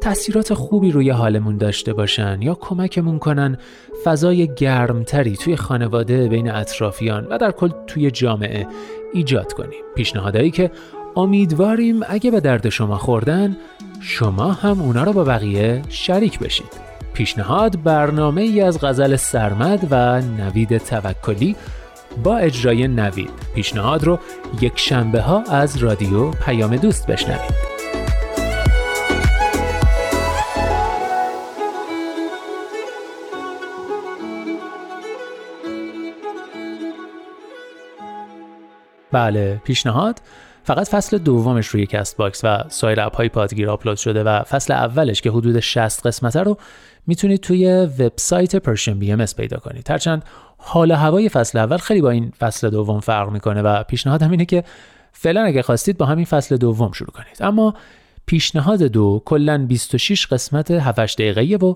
تاثیرات 0.00 0.54
خوبی 0.54 0.90
روی 0.90 1.10
حالمون 1.10 1.56
داشته 1.56 1.92
باشن 1.92 2.42
یا 2.42 2.54
کمکمون 2.54 3.18
کنن 3.18 3.58
فضای 4.04 4.54
گرمتری 4.54 5.36
توی 5.36 5.56
خانواده 5.56 6.28
بین 6.28 6.50
اطرافیان 6.50 7.26
و 7.26 7.38
در 7.38 7.50
کل 7.50 7.70
توی 7.86 8.10
جامعه 8.10 8.66
ایجاد 9.12 9.52
کنیم. 9.52 9.82
پیشنهادهایی 9.94 10.50
که 10.50 10.70
امیدواریم 11.16 12.00
اگه 12.08 12.30
به 12.30 12.40
درد 12.40 12.68
شما 12.68 12.98
خوردن 12.98 13.56
شما 14.06 14.52
هم 14.52 14.80
اونا 14.80 15.04
رو 15.04 15.12
با 15.12 15.24
بقیه 15.24 15.82
شریک 15.88 16.38
بشید. 16.38 16.80
پیشنهاد 17.12 17.82
برنامه 17.82 18.42
ای 18.42 18.60
از 18.60 18.80
غزل 18.80 19.16
سرمد 19.16 19.88
و 19.90 20.20
نوید 20.20 20.78
توکلی 20.78 21.56
با 22.24 22.36
اجرای 22.36 22.88
نوید. 22.88 23.30
پیشنهاد 23.54 24.04
رو 24.04 24.18
یک 24.60 24.72
شنبه 24.76 25.20
ها 25.20 25.42
از 25.42 25.76
رادیو 25.76 26.30
پیام 26.30 26.76
دوست 26.76 27.06
بشنوید. 27.06 27.74
بله 39.12 39.60
پیشنهاد 39.64 40.20
فقط 40.64 40.88
فصل 40.88 41.18
دومش 41.18 41.66
روی 41.66 41.86
Castbox 41.86 42.40
و 42.44 42.64
سایر 42.68 43.00
app 43.00 43.16
های 43.16 43.28
پادگیر 43.28 43.70
آپلود 43.70 43.96
شده 43.96 44.24
و 44.24 44.42
فصل 44.42 44.72
اولش 44.72 45.20
که 45.20 45.30
حدود 45.30 45.60
60 45.60 46.06
قسمته 46.06 46.42
رو 46.42 46.58
می‌تونید 47.06 47.40
توی 47.40 47.88
وبسایت 47.98 48.56
PersianBMS 48.56 49.24
پیدا 49.36 49.56
کنید. 49.56 49.90
هرچند 49.90 50.24
حال 50.58 50.92
هوای 50.92 51.28
فصل 51.28 51.58
اول 51.58 51.76
خیلی 51.76 52.00
با 52.00 52.10
این 52.10 52.32
فصل 52.38 52.70
دوم 52.70 53.00
فرق 53.00 53.30
می‌کنه 53.30 53.62
و 53.62 53.82
پیشنهادم 53.82 54.30
اینه 54.30 54.44
که 54.44 54.64
فعلا 55.12 55.44
اگه 55.44 55.62
خواستید 55.62 55.98
با 55.98 56.06
همین 56.06 56.24
فصل 56.24 56.56
دوم 56.56 56.92
شروع 56.92 57.10
کنید. 57.10 57.36
اما 57.40 57.74
پیشنهاد 58.26 58.82
دو 58.82 59.22
کلا 59.24 59.66
26 59.66 60.26
قسمت 60.26 60.70
7 60.70 61.00
دقیقه‌ایه 61.00 61.56
و 61.56 61.74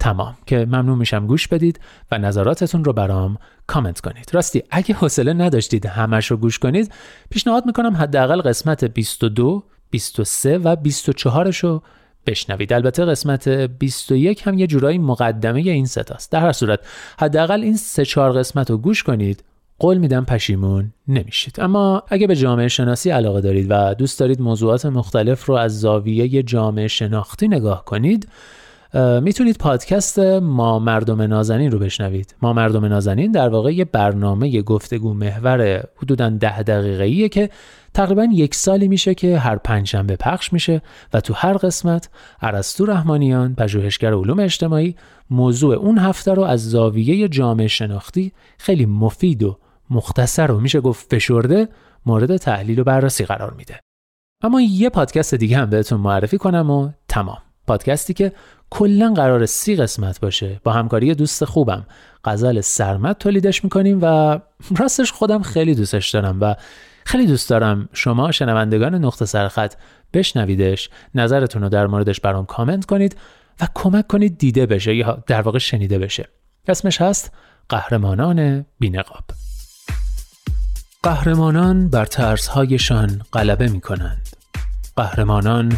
تمام 0.00 0.36
که 0.46 0.66
ممنون 0.66 0.98
میشم 0.98 1.26
گوش 1.26 1.48
بدید 1.48 1.80
و 2.12 2.18
نظراتتون 2.18 2.84
رو 2.84 2.92
برام 2.92 3.38
کامنت 3.66 4.00
کنید. 4.00 4.30
راستی 4.32 4.62
اگه 4.70 4.94
حوصله 4.94 5.32
نداشتید 5.32 5.86
همش 5.86 6.30
رو 6.30 6.36
گوش 6.36 6.58
کنید 6.58 6.92
پیشنهاد 7.30 7.66
می‌کنم 7.66 7.96
حداقل 7.96 8.40
قسمت 8.40 8.84
22 8.84 9.62
23 9.90 10.58
و 10.58 10.76
24 10.76 11.50
رو 11.62 11.82
بشنوید. 12.26 12.72
البته 12.72 13.04
قسمت 13.04 13.48
21 13.48 14.48
هم 14.48 14.58
یه 14.58 14.66
جورایی 14.66 14.98
مقدمه 14.98 15.60
این 15.60 15.86
ستاست 15.86 16.32
در 16.32 16.40
هر 16.40 16.52
صورت 16.52 16.80
حداقل 17.18 17.62
این 17.62 17.76
سه 17.76 18.04
چهار 18.04 18.32
قسمت 18.32 18.70
رو 18.70 18.78
گوش 18.78 19.02
کنید. 19.02 19.44
قول 19.78 19.98
میدم 19.98 20.24
پشیمون 20.24 20.92
نمیشید. 21.08 21.60
اما 21.60 22.02
اگه 22.08 22.26
به 22.26 22.36
جامعه 22.36 22.68
شناسی 22.68 23.10
علاقه 23.10 23.40
دارید 23.40 23.66
و 23.70 23.94
دوست 23.94 24.20
دارید 24.20 24.40
موضوعات 24.40 24.86
مختلف 24.86 25.44
رو 25.44 25.54
از 25.54 25.80
زاویه 25.80 26.42
جامعه 26.42 26.88
شناختی 26.88 27.48
نگاه 27.48 27.84
کنید 27.84 28.28
می‌تونید 28.94 29.58
پادکست 29.58 30.18
ما 30.42 30.78
مردم 30.78 31.22
نازنین 31.22 31.70
رو 31.70 31.78
بشنوید. 31.78 32.34
ما 32.42 32.52
مردم 32.52 32.84
نازنین 32.84 33.32
در 33.32 33.48
واقع 33.48 33.74
یه 33.74 33.84
برنامه 33.84 34.62
گفتگو 34.62 35.14
محور 35.14 35.84
حدودا 35.96 36.28
ده 36.28 36.62
دقیقه 36.62 37.28
که 37.28 37.50
تقریبا 37.94 38.28
یک 38.32 38.54
سالی 38.54 38.88
میشه 38.88 39.14
که 39.14 39.38
هر 39.38 39.56
پنجشنبه 39.56 40.16
پخش 40.16 40.52
میشه 40.52 40.82
و 41.14 41.20
تو 41.20 41.34
هر 41.34 41.52
قسمت 41.52 42.08
ارسطو 42.42 42.86
رحمانیان 42.86 43.54
پژوهشگر 43.54 44.14
علوم 44.14 44.40
اجتماعی 44.40 44.96
موضوع 45.30 45.74
اون 45.74 45.98
هفته 45.98 46.34
رو 46.34 46.42
از 46.42 46.70
زاویه 46.70 47.28
جامعه 47.28 47.68
شناختی 47.68 48.32
خیلی 48.58 48.86
مفید 48.86 49.42
و 49.42 49.58
مختصر 49.90 50.50
و 50.50 50.60
میشه 50.60 50.80
گفت 50.80 51.14
فشرده 51.14 51.68
مورد 52.06 52.36
تحلیل 52.36 52.78
و 52.78 52.84
بررسی 52.84 53.24
قرار 53.24 53.54
میده. 53.54 53.80
اما 54.42 54.60
یه 54.60 54.90
پادکست 54.90 55.34
دیگه 55.34 55.58
هم 55.58 55.70
بهتون 55.70 56.00
معرفی 56.00 56.38
کنم 56.38 56.70
و 56.70 56.90
تمام. 57.08 57.38
پادکستی 57.66 58.14
که 58.14 58.32
کلا 58.70 59.12
قرار 59.16 59.46
سی 59.46 59.76
قسمت 59.76 60.20
باشه. 60.20 60.60
با 60.64 60.72
همکاری 60.72 61.14
دوست 61.14 61.44
خوبم. 61.44 61.86
غزل 62.24 62.60
سرمت 62.60 63.18
تولیدش 63.18 63.64
می‌کنیم 63.64 63.98
و 64.02 64.38
راستش 64.78 65.12
خودم 65.12 65.42
خیلی 65.42 65.74
دوستش 65.74 66.10
دارم 66.10 66.38
و 66.40 66.54
خیلی 67.04 67.26
دوست 67.26 67.50
دارم 67.50 67.88
شما 67.92 68.32
شنوندگان 68.32 68.94
نقطه 68.94 69.24
سرخط 69.24 69.74
بشنویدش 70.12 70.90
نظرتون 71.14 71.62
رو 71.62 71.68
در 71.68 71.86
موردش 71.86 72.20
برام 72.20 72.46
کامنت 72.46 72.84
کنید 72.84 73.16
و 73.60 73.68
کمک 73.74 74.06
کنید 74.06 74.38
دیده 74.38 74.66
بشه 74.66 74.94
یا 74.94 75.22
در 75.26 75.42
واقع 75.42 75.58
شنیده 75.58 75.98
بشه. 75.98 76.28
اسمش 76.68 77.00
هست 77.00 77.32
قهرمانان 77.68 78.66
بینقاب. 78.78 79.24
قهرمانان 81.02 81.88
بر 81.88 82.04
ترسهایشان 82.04 83.22
غلبه 83.32 83.68
می 83.68 83.80
کنند 83.80 84.28
قهرمانان 84.96 85.72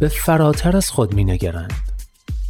به 0.00 0.08
فراتر 0.08 0.76
از 0.76 0.90
خود 0.90 1.14
می 1.14 1.24
نگرند 1.24 1.85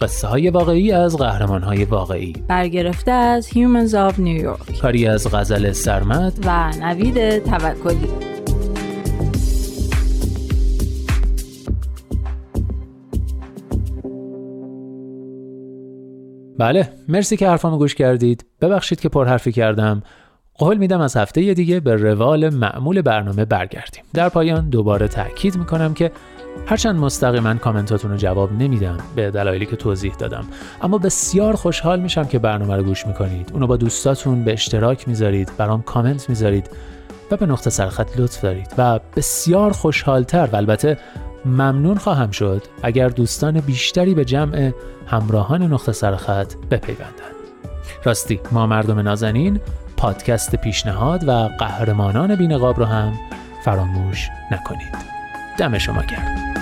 قصه 0.00 0.28
های 0.28 0.50
واقعی 0.50 0.92
از 0.92 1.16
قهرمان 1.16 1.62
های 1.62 1.84
واقعی. 1.84 2.32
برگرفته 2.48 3.10
از 3.10 3.48
Humans 3.48 3.90
of 3.92 4.14
New 4.14 4.44
York. 4.44 4.80
کاری 4.80 5.06
از 5.06 5.34
غزل 5.34 5.72
سرمد 5.72 6.32
و 6.46 6.72
نوید 6.80 7.38
توکلی. 7.38 8.08
بله 16.58 16.88
مرسی 17.08 17.36
که 17.36 17.48
حرفامو 17.48 17.78
گوش 17.78 17.94
کردید. 17.94 18.44
ببخشید 18.60 19.00
که 19.00 19.08
پرحرفی 19.08 19.52
کردم. 19.52 20.02
قول 20.54 20.76
میدم 20.76 21.00
از 21.00 21.16
هفته 21.16 21.54
دیگه 21.54 21.80
به 21.80 21.96
روال 21.96 22.54
معمول 22.54 23.02
برنامه 23.02 23.44
برگردیم. 23.44 24.04
در 24.14 24.28
پایان 24.28 24.68
دوباره 24.68 25.08
تاکید 25.08 25.56
می‌کنم 25.56 25.94
که 25.94 26.10
هرچند 26.66 26.96
مستقیما 26.96 27.54
کامنتاتون 27.54 28.10
رو 28.10 28.16
جواب 28.16 28.52
نمیدم 28.52 28.96
به 29.14 29.30
دلایلی 29.30 29.66
که 29.66 29.76
توضیح 29.76 30.14
دادم. 30.14 30.44
اما 30.82 30.98
بسیار 30.98 31.56
خوشحال 31.56 32.00
میشم 32.00 32.24
که 32.24 32.38
برنامه 32.38 32.76
رو 32.76 32.82
گوش 32.82 33.06
می‌کنید. 33.06 33.50
اونو 33.52 33.66
با 33.66 33.76
دوستاتون 33.76 34.44
به 34.44 34.52
اشتراک 34.52 35.08
می‌ذارید 35.08 35.52
برام 35.58 35.82
کامنت 35.82 36.28
می‌ذارید 36.28 36.70
و 37.30 37.36
به 37.36 37.46
نقطه 37.46 37.70
سرخط 37.70 38.20
لطف 38.20 38.40
دارید. 38.40 38.74
و 38.78 39.00
بسیار 39.16 39.72
خوشحالتر 39.72 40.48
و 40.52 40.56
البته 40.56 40.98
ممنون 41.44 41.98
خواهم 41.98 42.30
شد 42.30 42.62
اگر 42.82 43.08
دوستان 43.08 43.60
بیشتری 43.60 44.14
به 44.14 44.24
جمع 44.24 44.72
همراهان 45.06 45.62
نقطه 45.62 45.92
سرخط 45.92 46.54
بپیوندند. 46.70 47.34
راستی 48.04 48.40
ما 48.52 48.66
مردم 48.66 48.98
نازنین 48.98 49.60
پادکست 49.96 50.56
پیشنهاد 50.56 51.28
و 51.28 51.32
قهرمانان 51.58 52.34
بینقاب 52.34 52.78
رو 52.78 52.84
هم 52.84 53.12
فراموش 53.64 54.28
نکنید. 54.52 55.19
دم 55.60 55.78
شما 55.78 56.02
گرم. 56.02 56.54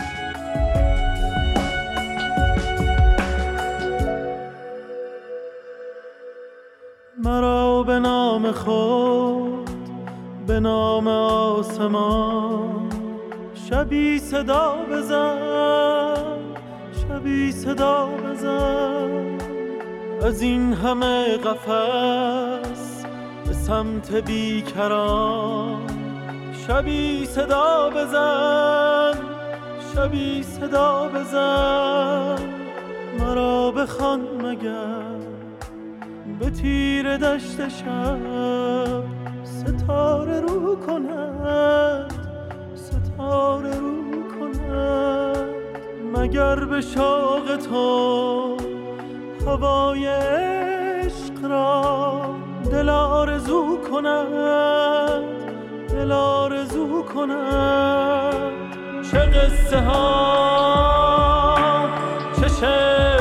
مرا 7.24 7.82
به 7.82 7.99
نام 7.99 8.53
خود 8.53 9.70
به 10.46 10.61
نام 10.61 11.09
آسمان 11.09 12.88
شبی 13.70 14.18
صدا 14.18 14.76
بزن 14.90 16.38
شبی 17.03 17.53
صدا 17.53 18.07
بزن. 18.07 19.38
از 20.22 20.42
این 20.42 20.72
همه 20.72 21.36
قفس 21.36 23.05
به 23.46 23.53
سمت 23.53 24.14
بیکران 24.14 25.88
شبی 26.69 27.27
صدا 27.27 27.91
بزن 27.91 29.14
شبی 29.95 30.43
صدا 30.43 31.09
بزن. 31.09 32.39
مرا 33.19 33.71
بخوان 33.71 34.21
مگر 34.21 35.19
به 36.41 36.51
تیر 36.51 37.16
دشت 37.16 37.69
شب؟ 37.69 39.03
ستاره 39.45 40.41
رو 40.41 40.77
کند 40.77 42.12
ستاره 42.75 43.77
رو 43.79 44.23
کند. 44.29 45.37
مگر 46.14 46.64
به 46.64 46.81
شوق 46.81 47.57
تو 47.57 48.57
هوای 49.47 50.07
عشق 50.07 51.45
را 51.45 52.21
دل 52.71 52.89
آرزو 52.89 53.79
کند؟ 53.91 55.38
دل 55.99 56.12
آرزو 56.12 57.03
کند 57.03 58.34
چه 59.11 59.18
قصه 59.18 59.80
ها 59.80 60.99
چه 62.40 62.49
شعرها 62.49 63.18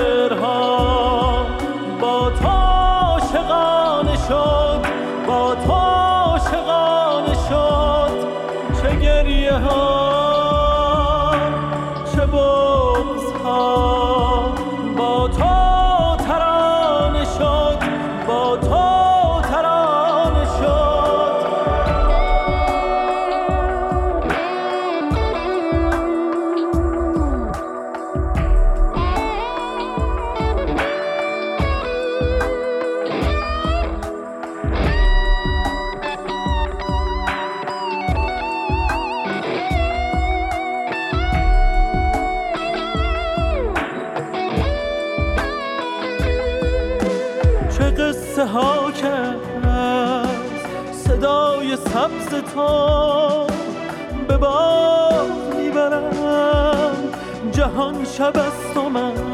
شب 58.17 58.37
است 58.37 58.77
و 58.77 58.89
من 58.89 59.26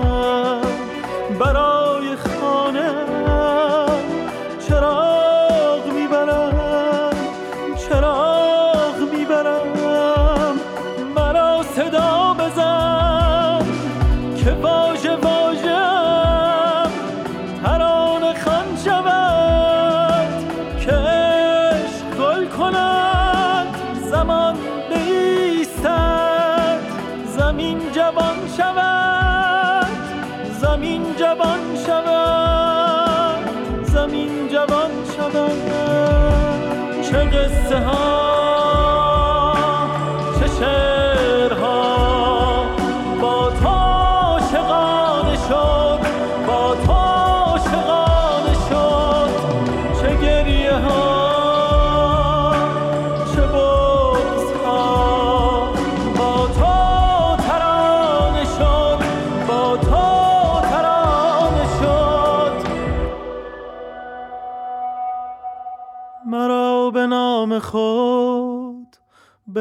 زمین 27.53 27.91
جوان 27.91 28.37
شود. 28.57 28.92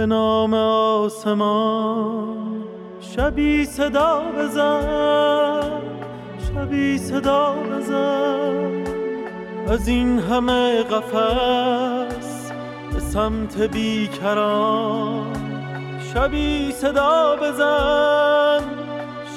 به 0.02 0.06
نام 0.06 0.54
آسمان 0.54 2.36
شبی 3.00 3.64
صدا 3.64 4.22
بزن 4.38 5.70
شبی 6.48 6.98
صدا 6.98 7.52
بزن. 7.52 8.84
از 9.68 9.88
این 9.88 10.18
همه 10.18 10.82
قفس 10.82 12.52
به 12.92 13.00
سمت 13.00 13.60
بیکران 13.60 15.26
شبی 16.14 16.72
صدا 16.72 17.36
بزن 17.36 18.60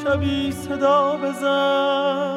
شبی 0.04 0.52
صدا 0.52 1.18
بزن. 1.24 2.35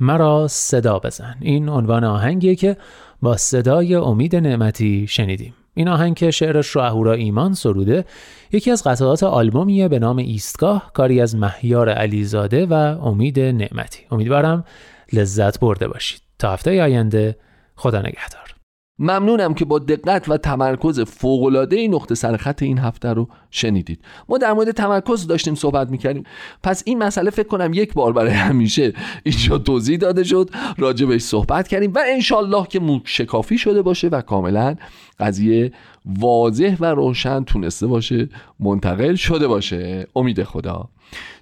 مرا 0.00 0.48
صدا 0.48 0.98
بزن. 0.98 1.36
این 1.40 1.68
عنوان 1.68 2.04
آهنگیه 2.04 2.54
که 2.54 2.76
با 3.22 3.36
صدای 3.36 3.94
امید 3.94 4.36
نعمتی 4.36 5.06
شنیدیم. 5.08 5.54
این 5.74 5.88
آهنگ 5.88 6.16
که 6.16 6.30
شعرش 6.30 6.66
رو 6.66 6.82
اهورا 6.82 7.12
ایمان 7.12 7.54
سروده 7.54 8.04
یکی 8.52 8.70
از 8.70 8.84
قطعات 8.84 9.22
آلبومیه 9.22 9.88
به 9.88 9.98
نام 9.98 10.16
ایستگاه 10.16 10.90
کاری 10.94 11.20
از 11.20 11.36
مهیار 11.36 11.88
علیزاده 11.88 12.66
و 12.66 12.72
امید 13.02 13.40
نعمتی. 13.40 14.02
امیدوارم 14.10 14.64
لذت 15.12 15.60
برده 15.60 15.88
باشید. 15.88 16.20
تا 16.38 16.52
هفته 16.52 16.82
آینده 16.82 17.36
خدا 17.76 17.98
نگهدار. 17.98 18.55
ممنونم 18.98 19.54
که 19.54 19.64
با 19.64 19.78
دقت 19.78 20.28
و 20.28 20.36
تمرکز 20.36 21.00
فوق‌العاده 21.00 21.76
این 21.76 21.94
نقطه 21.94 22.14
سرخط 22.14 22.62
این 22.62 22.78
هفته 22.78 23.08
رو 23.08 23.28
شنیدید. 23.50 24.00
ما 24.28 24.38
در 24.38 24.52
مورد 24.52 24.70
تمرکز 24.70 25.26
داشتیم 25.26 25.54
صحبت 25.54 25.90
می‌کردیم. 25.90 26.24
پس 26.62 26.82
این 26.86 26.98
مسئله 26.98 27.30
فکر 27.30 27.48
کنم 27.48 27.70
یک 27.74 27.94
بار 27.94 28.12
برای 28.12 28.32
همیشه 28.32 28.92
اینجا 29.22 29.58
توضیح 29.58 29.98
داده 29.98 30.24
شد. 30.24 30.50
راجع 30.78 31.06
بهش 31.06 31.22
صحبت 31.22 31.68
کردیم 31.68 31.92
و 31.92 31.98
انشالله 32.08 32.66
که 32.66 32.80
موک 32.80 33.02
شکافی 33.04 33.58
شده 33.58 33.82
باشه 33.82 34.08
و 34.08 34.20
کاملا 34.20 34.76
قضیه 35.20 35.72
واضح 36.18 36.76
و 36.80 36.84
روشن 36.84 37.44
تونسته 37.44 37.86
باشه 37.86 38.28
منتقل 38.60 39.14
شده 39.14 39.48
باشه. 39.48 40.06
امید 40.16 40.42
خدا. 40.42 40.88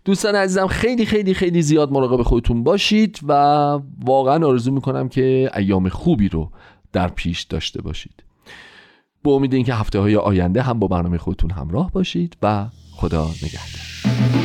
دوستان 0.05 0.35
عزیزم 0.35 0.67
خیلی 0.67 1.07
خیلی 1.07 1.35
خیلی 1.35 1.63
زیاد 1.63 1.93
مراقب 1.93 2.23
خودتون 2.23 2.65
باشید 2.65 3.21
و 3.29 3.33
واقعا 4.05 4.47
آرزو 4.47 4.73
می‌کنم 4.73 5.09
که 5.09 5.51
ایام 5.57 5.89
خوبی 5.89 6.29
رو 6.29 6.51
در 6.95 7.09
پیش 7.09 7.43
داشته 7.43 7.83
باشید. 7.83 8.23
با 9.23 9.33
امید 9.33 9.55
اینکه 9.55 9.75
هفته 9.75 9.99
های 9.99 10.17
آینده 10.17 10.63
هم 10.63 10.79
با 10.79 10.87
برنامه 10.87 11.19
خودتون 11.19 11.51
همراه 11.51 11.91
باشید 11.93 12.37
و 12.43 12.67
خدا 12.93 13.31
نگهدار. 13.43 14.44